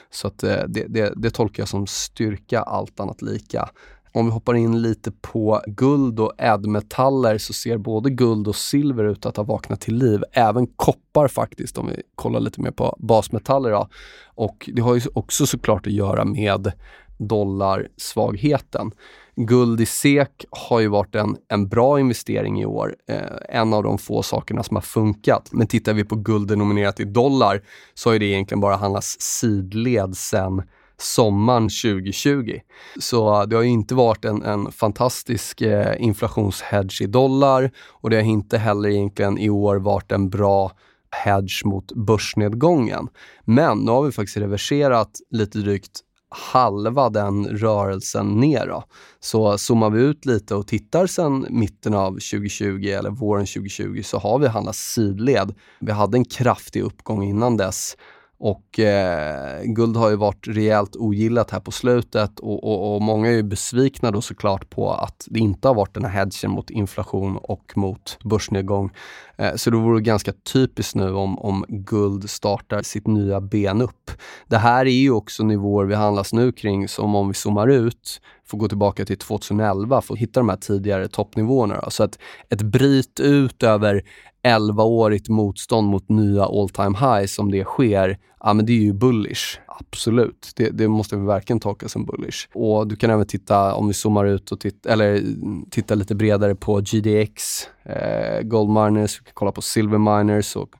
Så 0.09 0.27
att 0.27 0.43
eh, 0.43 0.63
det, 0.67 0.85
det, 0.87 1.13
det 1.15 1.29
tolkar 1.29 1.61
jag 1.61 1.69
som 1.69 1.87
styrka 1.87 2.61
allt 2.61 2.99
annat 2.99 3.21
lika. 3.21 3.69
Om 4.11 4.25
vi 4.25 4.31
hoppar 4.31 4.53
in 4.53 4.81
lite 4.81 5.11
på 5.11 5.61
guld 5.67 6.19
och 6.19 6.33
ädelmetaller 6.37 7.37
så 7.37 7.53
ser 7.53 7.77
både 7.77 8.09
guld 8.09 8.47
och 8.47 8.55
silver 8.55 9.03
ut 9.03 9.25
att 9.25 9.37
ha 9.37 9.43
vaknat 9.43 9.81
till 9.81 9.95
liv. 9.95 10.23
Även 10.31 10.67
koppar 10.67 11.27
faktiskt, 11.27 11.77
om 11.77 11.87
vi 11.87 12.01
kollar 12.15 12.39
lite 12.39 12.61
mer 12.61 12.71
på 12.71 12.95
basmetaller. 12.99 13.71
Då. 13.71 13.87
Och 14.35 14.69
det 14.73 14.81
har 14.81 14.95
ju 14.95 15.01
också 15.13 15.45
såklart 15.45 15.87
att 15.87 15.93
göra 15.93 16.25
med 16.25 16.71
dollarsvagheten. 17.17 18.91
Guld 19.35 19.81
i 19.81 19.85
SEK 19.85 20.45
har 20.49 20.79
ju 20.79 20.87
varit 20.87 21.15
en, 21.15 21.37
en 21.47 21.67
bra 21.69 21.99
investering 21.99 22.61
i 22.61 22.65
år. 22.65 22.95
Eh, 23.09 23.59
en 23.59 23.73
av 23.73 23.83
de 23.83 23.97
få 23.97 24.23
sakerna 24.23 24.63
som 24.63 24.75
har 24.75 24.81
funkat. 24.81 25.49
Men 25.51 25.67
tittar 25.67 25.93
vi 25.93 26.03
på 26.03 26.15
guld 26.15 26.47
denominerat 26.47 26.99
i 26.99 27.03
dollar 27.03 27.61
så 27.93 28.09
har 28.11 28.19
det 28.19 28.25
egentligen 28.25 28.61
bara 28.61 28.75
handlats 28.75 29.17
sidled 29.19 30.17
sen 30.17 30.61
sommaren 31.01 31.63
2020. 31.63 32.59
Så 32.99 33.45
det 33.45 33.55
har 33.55 33.63
inte 33.63 33.95
varit 33.95 34.25
en, 34.25 34.43
en 34.43 34.71
fantastisk 34.71 35.61
eh, 35.61 35.95
inflationshedge 35.99 37.03
i 37.03 37.07
dollar 37.07 37.71
och 37.87 38.09
det 38.09 38.15
har 38.15 38.23
inte 38.23 38.57
heller 38.57 38.89
egentligen 38.89 39.37
i 39.37 39.49
år 39.49 39.75
varit 39.75 40.11
en 40.11 40.29
bra 40.29 40.71
hedge 41.11 41.65
mot 41.65 41.91
börsnedgången. 41.91 43.07
Men 43.45 43.77
nu 43.77 43.91
har 43.91 44.03
vi 44.03 44.11
faktiskt 44.11 44.37
reverserat 44.37 45.11
lite 45.29 45.57
drygt 45.57 46.03
halva 46.29 47.09
den 47.09 47.45
rörelsen 47.45 48.27
ner. 48.27 48.67
Då. 48.67 48.83
Så 49.19 49.57
zoomar 49.57 49.89
vi 49.89 50.01
ut 50.01 50.25
lite 50.25 50.55
och 50.55 50.67
tittar 50.67 51.07
sen 51.07 51.45
mitten 51.49 51.93
av 51.93 52.11
2020 52.11 52.85
eller 52.87 53.09
våren 53.09 53.45
2020 53.45 54.01
så 54.03 54.17
har 54.17 54.39
vi 54.39 54.47
handlat 54.47 54.75
sidled. 54.75 55.55
Vi 55.79 55.91
hade 55.91 56.17
en 56.17 56.25
kraftig 56.25 56.81
uppgång 56.81 57.23
innan 57.23 57.57
dess 57.57 57.95
och 58.39 58.79
eh, 58.79 59.63
guld 59.63 59.97
har 59.97 60.09
ju 60.09 60.15
varit 60.15 60.47
rejält 60.47 60.95
ogillat 60.95 61.51
här 61.51 61.59
på 61.59 61.71
slutet 61.71 62.39
och, 62.39 62.63
och, 62.63 62.95
och, 62.95 63.01
många 63.01 63.29
är 63.29 63.33
ju 63.33 63.43
besvikna 63.43 64.11
då 64.11 64.21
såklart 64.21 64.69
på 64.69 64.93
att 64.93 65.27
det 65.29 65.39
inte 65.39 65.67
har 65.67 65.75
varit 65.75 65.93
den 65.93 66.05
här 66.05 66.11
hedgen 66.11 66.51
mot 66.51 66.69
inflation 66.69 67.37
och 67.37 67.77
mot 67.77 68.17
börsnedgång. 68.23 68.91
Eh, 69.37 69.55
så 69.55 69.69
det 69.69 69.77
vore 69.77 70.01
ganska 70.01 70.33
typiskt 70.53 70.95
nu 70.95 71.13
om, 71.13 71.39
om 71.39 71.65
guld 71.67 72.29
startar 72.29 72.81
sitt 72.81 73.07
nya 73.07 73.41
ben 73.41 73.81
upp. 73.81 74.11
Det 74.47 74.57
här 74.57 74.85
är 74.85 74.89
ju 74.89 75.11
också 75.11 75.43
nivåer 75.43 75.85
vi 75.85 75.95
handlas 75.95 76.33
nu 76.33 76.51
kring 76.51 76.87
som 76.87 77.15
om 77.15 77.27
vi 77.27 77.33
zoomar 77.33 77.67
ut 77.67 78.21
får 78.49 78.57
gå 78.57 78.67
tillbaka 78.67 79.05
till 79.05 79.17
2011 79.17 80.01
för 80.01 80.13
att 80.13 80.19
hitta 80.19 80.39
de 80.39 80.49
här 80.49 80.57
tidigare 80.57 81.07
toppnivåerna. 81.07 81.89
Så 81.89 82.03
att 82.03 82.19
ett 82.49 82.61
bryt 82.61 83.19
ut 83.19 83.63
över 83.63 84.03
11-årigt 84.43 85.29
motstånd 85.29 85.87
mot 85.87 86.09
nya 86.09 86.45
all 86.45 86.69
time 86.69 86.97
highs, 86.97 87.39
om 87.39 87.51
det 87.51 87.63
sker, 87.63 88.17
ja 88.39 88.53
men 88.53 88.65
det 88.65 88.73
är 88.73 88.81
ju 88.81 88.93
bullish. 88.93 89.59
Absolut, 89.67 90.51
det, 90.55 90.69
det 90.69 90.87
måste 90.87 91.15
vi 91.15 91.25
verkligen 91.25 91.59
tolka 91.59 91.89
som 91.89 92.05
bullish. 92.05 92.47
Och 92.53 92.87
du 92.87 92.95
kan 92.95 93.09
även 93.09 93.27
titta, 93.27 93.73
om 93.73 93.87
vi 93.87 93.93
zoomar 93.93 94.25
ut 94.25 94.51
och 94.51 94.59
titta, 94.59 94.89
eller 94.89 95.15
mm, 95.15 95.65
titta 95.71 95.95
lite 95.95 96.15
bredare 96.15 96.55
på 96.55 96.79
GDX, 96.79 97.63
eh, 97.83 98.41
Gold 98.41 98.69
Miners, 98.69 99.21
vi 99.21 99.25
kan 99.25 99.33
kolla 99.33 99.51
på 99.51 99.61
Silver 99.61 99.97
Miners 99.97 100.55
och 100.55 100.75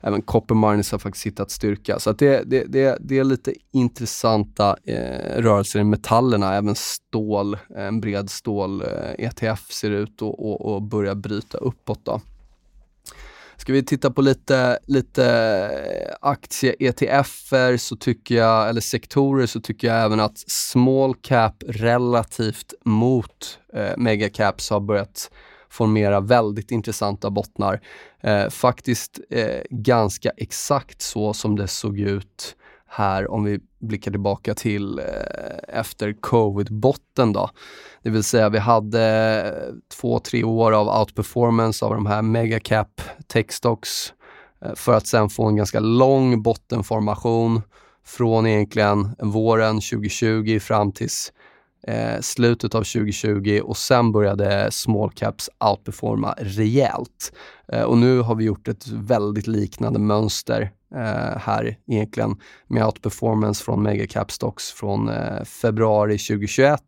även 0.00 0.22
Copper 0.22 0.54
Miners 0.54 0.92
har 0.92 0.98
faktiskt 0.98 1.26
hittat 1.26 1.50
styrka. 1.50 1.98
Så 1.98 2.10
att 2.10 2.18
det, 2.18 2.42
det, 2.46 2.64
det, 2.64 2.98
det 3.00 3.18
är 3.18 3.24
lite 3.24 3.54
intressanta 3.72 4.76
eh, 4.84 5.42
rörelser 5.42 5.80
i 5.80 5.84
metallerna. 5.84 6.54
Även 6.54 6.74
stål, 6.74 7.56
en 7.76 8.00
bred 8.00 8.30
stål-ETF 8.30 9.42
eh, 9.44 9.56
ser 9.72 9.90
ut 9.90 10.22
att 10.22 10.82
börja 10.82 11.14
bryta 11.14 11.58
uppåt. 11.58 12.00
Då. 12.04 12.20
Ska 13.60 13.72
vi 13.72 13.82
titta 13.82 14.10
på 14.10 14.22
lite, 14.22 14.78
lite 14.86 15.24
eh, 15.24 16.14
aktie-ETFer 16.20 17.76
så 17.76 17.96
tycker 17.96 18.34
jag, 18.34 18.68
eller 18.68 18.80
sektorer, 18.80 19.46
så 19.46 19.60
tycker 19.60 19.88
jag 19.88 20.04
även 20.04 20.20
att 20.20 20.38
small 20.46 21.14
cap 21.14 21.54
relativt 21.66 22.74
mot 22.84 23.58
eh, 23.74 23.96
megacaps 23.96 24.70
har 24.70 24.80
börjat 24.80 25.30
formera 25.70 26.20
väldigt 26.20 26.70
intressanta 26.70 27.30
bottnar. 27.30 27.80
Eh, 28.20 28.48
faktiskt 28.48 29.20
eh, 29.30 29.62
ganska 29.70 30.30
exakt 30.36 31.02
så 31.02 31.34
som 31.34 31.56
det 31.56 31.68
såg 31.68 31.98
ut 31.98 32.56
här 32.88 33.30
om 33.30 33.44
vi 33.44 33.60
blickar 33.80 34.10
tillbaka 34.10 34.54
till 34.54 34.98
eh, 34.98 35.78
efter 35.78 36.12
covid-botten 36.20 37.32
då. 37.32 37.50
Det 38.02 38.10
vill 38.10 38.24
säga 38.24 38.48
vi 38.48 38.58
hade 38.58 39.02
eh, 39.42 39.74
två, 40.00 40.18
tre 40.18 40.44
år 40.44 40.72
av 40.72 41.00
outperformance 41.00 41.84
av 41.84 41.94
de 41.94 42.06
här 42.06 42.22
megacap 42.22 43.00
techstocks 43.26 44.12
eh, 44.64 44.74
för 44.74 44.94
att 44.94 45.06
sen 45.06 45.28
få 45.28 45.46
en 45.46 45.56
ganska 45.56 45.80
lång 45.80 46.42
bottenformation 46.42 47.62
från 48.04 48.46
egentligen 48.46 49.14
våren 49.18 49.74
2020 49.74 50.58
fram 50.60 50.92
tills 50.92 51.32
eh, 51.86 52.20
slutet 52.20 52.74
av 52.74 52.78
2020 52.78 53.60
och 53.64 53.76
sen 53.76 54.12
började 54.12 54.70
small 54.70 55.10
caps 55.10 55.50
outperforma 55.70 56.34
rejält. 56.38 57.32
Eh, 57.72 57.82
och 57.82 57.98
nu 57.98 58.20
har 58.20 58.34
vi 58.34 58.44
gjort 58.44 58.68
ett 58.68 58.88
väldigt 58.88 59.46
liknande 59.46 59.98
mönster 59.98 60.70
eh, 60.94 61.38
här 61.38 61.78
egentligen 61.86 62.36
med 62.66 62.84
outperformance 62.86 63.64
från 63.64 63.82
megacap 63.82 64.32
stocks 64.32 64.72
från 64.72 65.08
eh, 65.08 65.44
februari 65.44 66.18
2021 66.18 66.80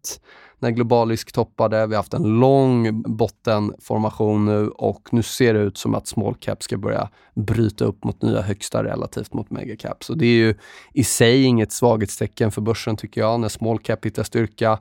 när 0.60 0.70
global 0.70 1.08
risk 1.08 1.32
toppade. 1.32 1.86
Vi 1.86 1.94
har 1.94 2.02
haft 2.02 2.14
en 2.14 2.40
lång 2.40 3.02
bottenformation 3.02 4.44
nu 4.44 4.68
och 4.68 5.08
nu 5.12 5.22
ser 5.22 5.54
det 5.54 5.60
ut 5.60 5.78
som 5.78 5.94
att 5.94 6.06
small 6.06 6.34
cap 6.34 6.62
ska 6.62 6.76
börja 6.76 7.08
bryta 7.34 7.84
upp 7.84 8.04
mot 8.04 8.22
nya 8.22 8.40
högsta 8.40 8.84
relativt 8.84 9.34
mot 9.34 9.50
megacap. 9.50 10.04
Så 10.04 10.14
det 10.14 10.26
är 10.26 10.34
ju 10.34 10.54
i 10.92 11.04
sig 11.04 11.44
inget 11.44 11.72
svaghetstecken 11.72 12.50
för 12.50 12.60
börsen 12.60 12.96
tycker 12.96 13.20
jag, 13.20 13.40
när 13.40 13.48
small 13.48 13.78
cap 13.78 14.04
hittar 14.04 14.22
styrka. 14.22 14.78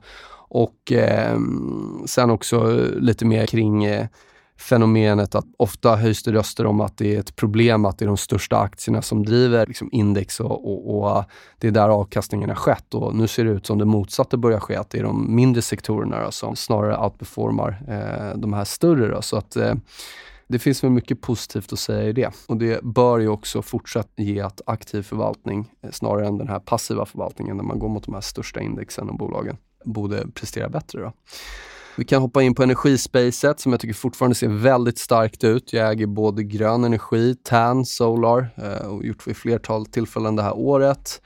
Och 0.48 0.92
eh, 0.92 1.38
sen 2.06 2.30
också 2.30 2.86
lite 2.96 3.24
mer 3.24 3.46
kring 3.46 3.84
eh, 3.84 4.06
fenomenet 4.60 5.34
att 5.34 5.44
ofta 5.56 5.96
höjs 5.96 6.22
det 6.22 6.32
röster 6.32 6.66
om 6.66 6.80
att 6.80 6.96
det 6.96 7.14
är 7.14 7.20
ett 7.20 7.36
problem 7.36 7.84
att 7.84 7.98
det 7.98 8.04
är 8.04 8.06
de 8.06 8.16
största 8.16 8.58
aktierna 8.58 9.02
som 9.02 9.24
driver 9.24 9.66
liksom 9.66 9.88
index 9.92 10.40
och, 10.40 10.70
och, 10.70 10.98
och, 10.98 11.16
äh, 11.16 11.24
det 11.58 11.66
är 11.66 11.70
där 11.70 11.88
avkastningen 11.88 12.48
har 12.48 12.56
skett. 12.56 12.94
Och 12.94 13.14
nu 13.14 13.28
ser 13.28 13.44
det 13.44 13.50
ut 13.50 13.66
som 13.66 13.78
det 13.78 13.84
motsatta 13.84 14.36
börjar 14.36 14.60
ske, 14.60 14.76
att 14.76 14.90
det 14.90 14.98
är 14.98 15.02
de 15.02 15.34
mindre 15.34 15.62
sektorerna 15.62 16.24
då, 16.24 16.30
som 16.30 16.56
snarare 16.56 17.04
outperformar 17.04 17.82
eh, 17.88 18.38
de 18.38 18.52
här 18.52 18.64
större. 18.64 19.14
Då. 19.14 19.22
Så 19.22 19.36
att, 19.36 19.56
eh, 19.56 19.74
det 20.48 20.58
finns 20.58 20.84
väl 20.84 20.90
mycket 20.90 21.20
positivt 21.20 21.72
att 21.72 21.78
säga 21.78 22.08
i 22.08 22.12
det. 22.12 22.30
Och 22.46 22.56
det 22.56 22.82
bör 22.82 23.18
ju 23.18 23.28
också 23.28 23.62
fortsatt 23.62 24.08
ge 24.16 24.40
att 24.40 24.60
aktiv 24.66 25.02
förvaltning, 25.02 25.70
eh, 25.82 25.90
snarare 25.90 26.26
än 26.26 26.38
den 26.38 26.48
här 26.48 26.58
passiva 26.58 27.06
förvaltningen 27.06 27.56
där 27.56 27.64
man 27.64 27.78
går 27.78 27.88
mot 27.88 28.04
de 28.04 28.14
här 28.14 28.20
största 28.20 28.60
indexen 28.60 29.10
och 29.10 29.18
bolagen, 29.18 29.56
borde 29.84 30.26
prestera 30.34 30.68
bättre. 30.68 31.00
Då. 31.00 31.12
Vi 32.00 32.04
kan 32.04 32.22
hoppa 32.22 32.42
in 32.42 32.54
på 32.54 32.62
energispacet 32.62 33.60
som 33.60 33.72
jag 33.72 33.80
tycker 33.80 33.94
fortfarande 33.94 34.34
ser 34.34 34.48
väldigt 34.48 34.98
starkt 34.98 35.44
ut. 35.44 35.72
Jag 35.72 35.90
äger 35.90 36.06
både 36.06 36.42
grön 36.42 36.84
energi, 36.84 37.34
TAN, 37.34 37.84
Solar 37.84 38.50
eh, 38.56 38.86
och 38.86 39.04
gjort 39.04 39.26
vid 39.26 39.36
flertal 39.36 39.86
tillfällen 39.86 40.36
det 40.36 40.42
här 40.42 40.56
året. 40.56 41.22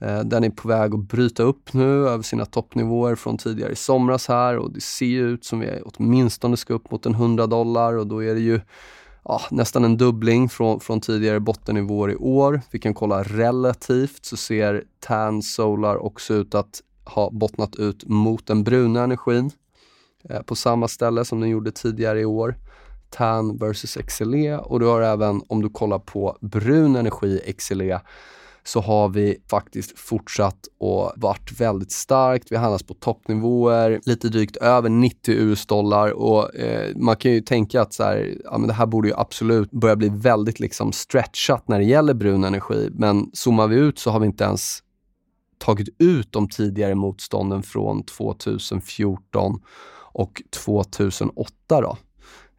Eh, 0.00 0.20
den 0.20 0.44
är 0.44 0.50
på 0.50 0.68
väg 0.68 0.94
att 0.94 1.08
bryta 1.08 1.42
upp 1.42 1.72
nu 1.72 2.08
över 2.08 2.22
sina 2.22 2.44
toppnivåer 2.44 3.14
från 3.14 3.38
tidigare 3.38 3.72
i 3.72 3.76
somras 3.76 4.28
här 4.28 4.56
och 4.56 4.72
det 4.72 4.80
ser 4.80 5.22
ut 5.22 5.44
som 5.44 5.60
vi 5.60 5.80
åtminstone 5.84 6.56
ska 6.56 6.74
upp 6.74 6.90
mot 6.90 7.06
en 7.06 7.14
100 7.14 7.46
dollar 7.46 7.96
och 7.96 8.06
då 8.06 8.22
är 8.22 8.34
det 8.34 8.40
ju 8.40 8.60
ja, 9.24 9.40
nästan 9.50 9.84
en 9.84 9.96
dubbling 9.96 10.48
från, 10.48 10.80
från 10.80 11.00
tidigare 11.00 11.40
bottennivåer 11.40 12.10
i 12.10 12.16
år. 12.16 12.60
Vi 12.70 12.78
kan 12.78 12.94
kolla 12.94 13.22
relativt 13.22 14.24
så 14.24 14.36
ser 14.36 14.84
TAN 15.00 15.42
Solar 15.42 15.96
också 15.96 16.34
ut 16.34 16.54
att 16.54 16.82
ha 17.04 17.30
bottnat 17.30 17.76
ut 17.76 18.08
mot 18.08 18.46
den 18.46 18.64
bruna 18.64 19.04
energin. 19.04 19.50
Eh, 20.28 20.42
på 20.42 20.54
samma 20.54 20.88
ställe 20.88 21.24
som 21.24 21.40
den 21.40 21.50
gjorde 21.50 21.70
tidigare 21.70 22.20
i 22.20 22.24
år. 22.24 22.54
TAN 23.10 23.56
versus 23.56 23.98
XLE 24.06 24.58
och 24.58 24.80
du 24.80 24.86
har 24.86 25.00
även, 25.00 25.42
om 25.48 25.62
du 25.62 25.68
kollar 25.68 25.98
på 25.98 26.38
brun 26.40 26.96
energi 26.96 27.54
XLE, 27.58 28.00
så 28.64 28.80
har 28.80 29.08
vi 29.08 29.36
faktiskt 29.50 29.98
fortsatt 29.98 30.68
och 30.78 31.12
varit 31.16 31.60
väldigt 31.60 31.92
starkt. 31.92 32.52
Vi 32.52 32.56
handlas 32.56 32.82
på 32.82 32.94
toppnivåer, 32.94 34.00
lite 34.04 34.28
drygt 34.28 34.56
över 34.56 34.88
90 34.88 35.34
US-dollar 35.34 36.10
och 36.10 36.54
eh, 36.56 36.96
man 36.96 37.16
kan 37.16 37.32
ju 37.32 37.40
tänka 37.40 37.82
att 37.82 37.92
så 37.92 38.02
här, 38.02 38.34
ja, 38.44 38.58
men 38.58 38.68
det 38.68 38.74
här 38.74 38.86
borde 38.86 39.08
ju 39.08 39.14
absolut 39.16 39.70
börja 39.70 39.96
bli 39.96 40.08
väldigt 40.08 40.60
liksom 40.60 40.92
stretchat 40.92 41.68
när 41.68 41.78
det 41.78 41.84
gäller 41.84 42.14
brun 42.14 42.44
energi. 42.44 42.90
Men 42.92 43.30
zoomar 43.32 43.68
vi 43.68 43.76
ut 43.76 43.98
så 43.98 44.10
har 44.10 44.20
vi 44.20 44.26
inte 44.26 44.44
ens 44.44 44.82
tagit 45.58 45.88
ut 45.98 46.32
de 46.32 46.48
tidigare 46.48 46.94
motstånden 46.94 47.62
från 47.62 48.02
2014 48.02 49.60
och 50.12 50.42
2008. 50.64 51.52
Då. 51.68 51.96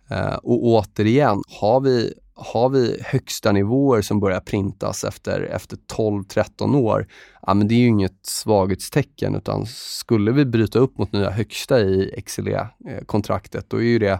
Eh, 0.09 0.35
och 0.35 0.63
återigen, 0.63 1.41
har 1.47 1.81
vi, 1.81 2.13
har 2.35 2.69
vi 2.69 3.01
högsta 3.03 3.51
nivåer 3.51 4.01
som 4.01 4.19
börjar 4.19 4.39
printas 4.39 5.03
efter, 5.03 5.41
efter 5.41 5.77
12-13 5.95 6.75
år, 6.75 7.07
ja, 7.41 7.53
men 7.53 7.67
det 7.67 7.75
är 7.75 7.79
ju 7.79 7.87
inget 7.87 8.25
svaghetstecken 8.25 9.35
utan 9.35 9.65
skulle 9.67 10.31
vi 10.31 10.45
bryta 10.45 10.79
upp 10.79 10.97
mot 10.97 11.11
nya 11.11 11.29
högsta 11.29 11.79
i 11.79 12.21
XLE-kontraktet, 12.25 13.65
då 13.69 13.77
är 13.77 13.81
ju 13.81 13.99
det 13.99 14.19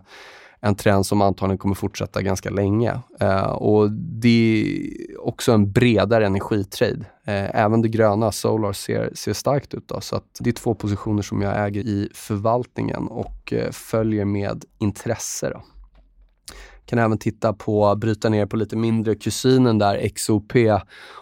en 0.65 0.75
trend 0.75 1.05
som 1.05 1.21
antagligen 1.21 1.57
kommer 1.57 1.75
fortsätta 1.75 2.21
ganska 2.21 2.49
länge. 2.49 2.99
Eh, 3.19 3.43
och 3.43 3.91
det 3.91 4.63
är 5.09 5.27
också 5.27 5.51
en 5.51 5.71
bredare 5.71 6.25
energitrade. 6.25 7.05
Eh, 7.25 7.55
även 7.55 7.81
det 7.81 7.89
gröna, 7.89 8.31
Solar, 8.31 8.73
ser, 8.73 9.11
ser 9.13 9.33
starkt 9.33 9.73
ut. 9.73 9.87
Då, 9.87 10.01
så 10.01 10.15
att 10.15 10.37
det 10.39 10.49
är 10.49 10.53
två 10.53 10.75
positioner 10.75 11.21
som 11.21 11.41
jag 11.41 11.65
äger 11.65 11.81
i 11.81 12.09
förvaltningen 12.13 13.07
och 13.07 13.53
eh, 13.53 13.71
följer 13.71 14.25
med 14.25 14.65
intresse. 14.79 15.49
Då. 15.49 15.63
Kan 16.85 16.99
även 16.99 17.17
titta 17.17 17.53
på, 17.53 17.95
bryta 17.95 18.29
ner 18.29 18.45
på 18.45 18.55
lite 18.55 18.75
mindre 18.75 19.15
kusinen 19.15 19.77
där, 19.77 20.09
XOP, 20.09 20.53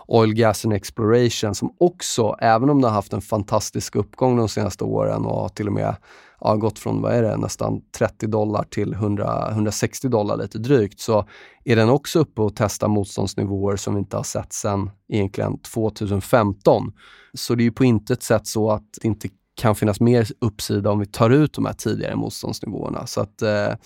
Oil, 0.07 0.33
Gas 0.33 0.65
and 0.65 0.73
Exploration, 0.73 1.55
som 1.55 1.75
också, 1.79 2.35
även 2.39 2.69
om 2.69 2.81
det 2.81 2.87
har 2.87 2.95
haft 2.95 3.13
en 3.13 3.21
fantastisk 3.21 3.95
uppgång 3.95 4.37
de 4.37 4.49
senaste 4.49 4.83
åren 4.83 5.25
och 5.25 5.55
till 5.55 5.67
och 5.67 5.73
med 5.73 5.95
ja, 6.41 6.55
gått 6.55 6.79
från 6.79 7.01
vad 7.01 7.13
är 7.13 7.21
det, 7.21 7.37
nästan 7.37 7.81
30 7.97 8.27
dollar 8.27 8.63
till 8.63 8.93
100, 8.93 9.49
160 9.51 10.07
dollar 10.07 10.37
lite 10.37 10.57
drygt, 10.57 10.99
så 10.99 11.25
är 11.63 11.75
den 11.75 11.89
också 11.89 12.19
uppe 12.19 12.41
och 12.41 12.55
testar 12.55 12.87
motståndsnivåer 12.87 13.75
som 13.75 13.93
vi 13.93 13.99
inte 13.99 14.17
har 14.17 14.23
sett 14.23 14.53
sedan 14.53 14.89
egentligen 15.09 15.59
2015. 15.59 16.93
Så 17.33 17.55
det 17.55 17.61
är 17.63 17.65
ju 17.65 17.71
på 17.71 17.85
intet 17.85 18.23
sätt 18.23 18.47
så 18.47 18.71
att 18.71 18.83
det 19.01 19.07
inte 19.07 19.29
kan 19.55 19.75
finnas 19.75 19.99
mer 19.99 20.27
uppsida 20.39 20.91
om 20.91 20.99
vi 20.99 21.05
tar 21.05 21.29
ut 21.29 21.53
de 21.53 21.65
här 21.65 21.73
tidigare 21.73 22.15
motståndsnivåerna. 22.15 23.07
Så 23.07 23.21
att 23.21 23.41
eh, 23.41 23.49
mm, 23.49 23.77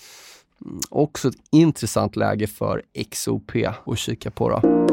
också 0.90 1.28
ett 1.28 1.34
intressant 1.52 2.16
läge 2.16 2.46
för 2.46 2.82
XOP 3.10 3.52
att 3.86 3.98
kika 3.98 4.30
på. 4.30 4.48
Då. 4.48 4.85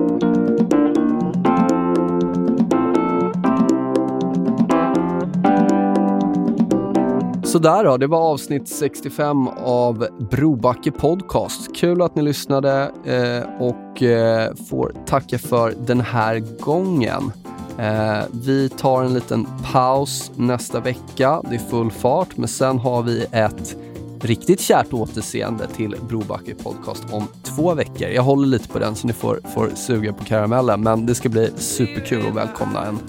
Sådär 7.54 7.84
då, 7.84 7.98
det 7.98 8.08
var 8.08 8.20
avsnitt 8.20 8.68
65 8.68 9.48
av 9.58 10.08
Brobacke 10.32 10.92
Podcast. 10.92 11.76
Kul 11.76 12.02
att 12.02 12.16
ni 12.16 12.22
lyssnade 12.22 12.92
eh, 13.06 13.62
och 13.62 14.04
eh, 14.04 14.56
får 14.70 14.96
tacka 15.06 15.40
för 15.40 15.74
den 15.86 16.02
här 16.02 16.40
gången. 16.60 17.32
Eh, 17.78 18.24
vi 18.32 18.70
tar 18.70 19.04
en 19.04 19.14
liten 19.14 19.48
paus 19.72 20.32
nästa 20.36 20.80
vecka. 20.80 21.42
Det 21.50 21.56
är 21.56 21.60
full 21.60 21.92
fart, 21.92 22.38
men 22.38 22.48
sen 22.48 22.80
har 22.80 23.04
vi 23.04 23.26
ett 23.32 23.76
riktigt 24.22 24.62
kärt 24.62 24.94
återseende 24.94 25.68
till 25.68 25.96
Brobacke 26.10 26.56
Podcast 26.56 27.04
om 27.12 27.28
två 27.44 27.74
veckor. 27.74 28.08
Jag 28.08 28.24
håller 28.24 28.48
lite 28.48 28.70
på 28.70 28.80
den 28.80 28.96
så 28.96 29.08
ni 29.08 29.14
får, 29.14 29.40
får 29.54 29.70
suga 29.76 30.14
på 30.14 30.24
karamellen, 30.24 30.82
men 30.82 31.06
det 31.06 31.16
ska 31.16 31.30
bli 31.30 31.52
superkul 31.56 32.28
att 32.28 32.36
välkomna 32.36 32.86
en, 32.86 33.00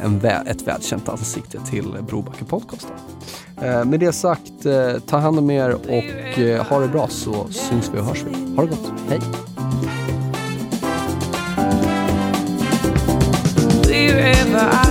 en, 0.00 0.24
ett 0.24 0.62
välkänt 0.62 1.08
ansikte 1.08 1.58
till 1.70 1.94
Brobacke 2.08 2.44
Podcast. 2.44 2.88
Eh, 3.62 3.84
med 3.84 4.00
det 4.00 4.12
sagt, 4.12 4.66
eh, 4.66 4.98
ta 5.06 5.18
hand 5.18 5.38
om 5.38 5.50
er 5.50 5.74
och 5.74 6.38
eh, 6.38 6.66
ha 6.66 6.78
det 6.78 6.88
bra 6.88 7.08
så 7.08 7.46
syns 7.50 7.90
vi 7.94 8.00
och 8.00 8.04
hörs 8.04 8.24
vi. 8.24 8.54
Ha 8.56 8.62
det 8.62 8.68
gott. 8.68 8.92
Hej. 9.08 9.20
Wherever 13.88 14.70
I 14.82 14.85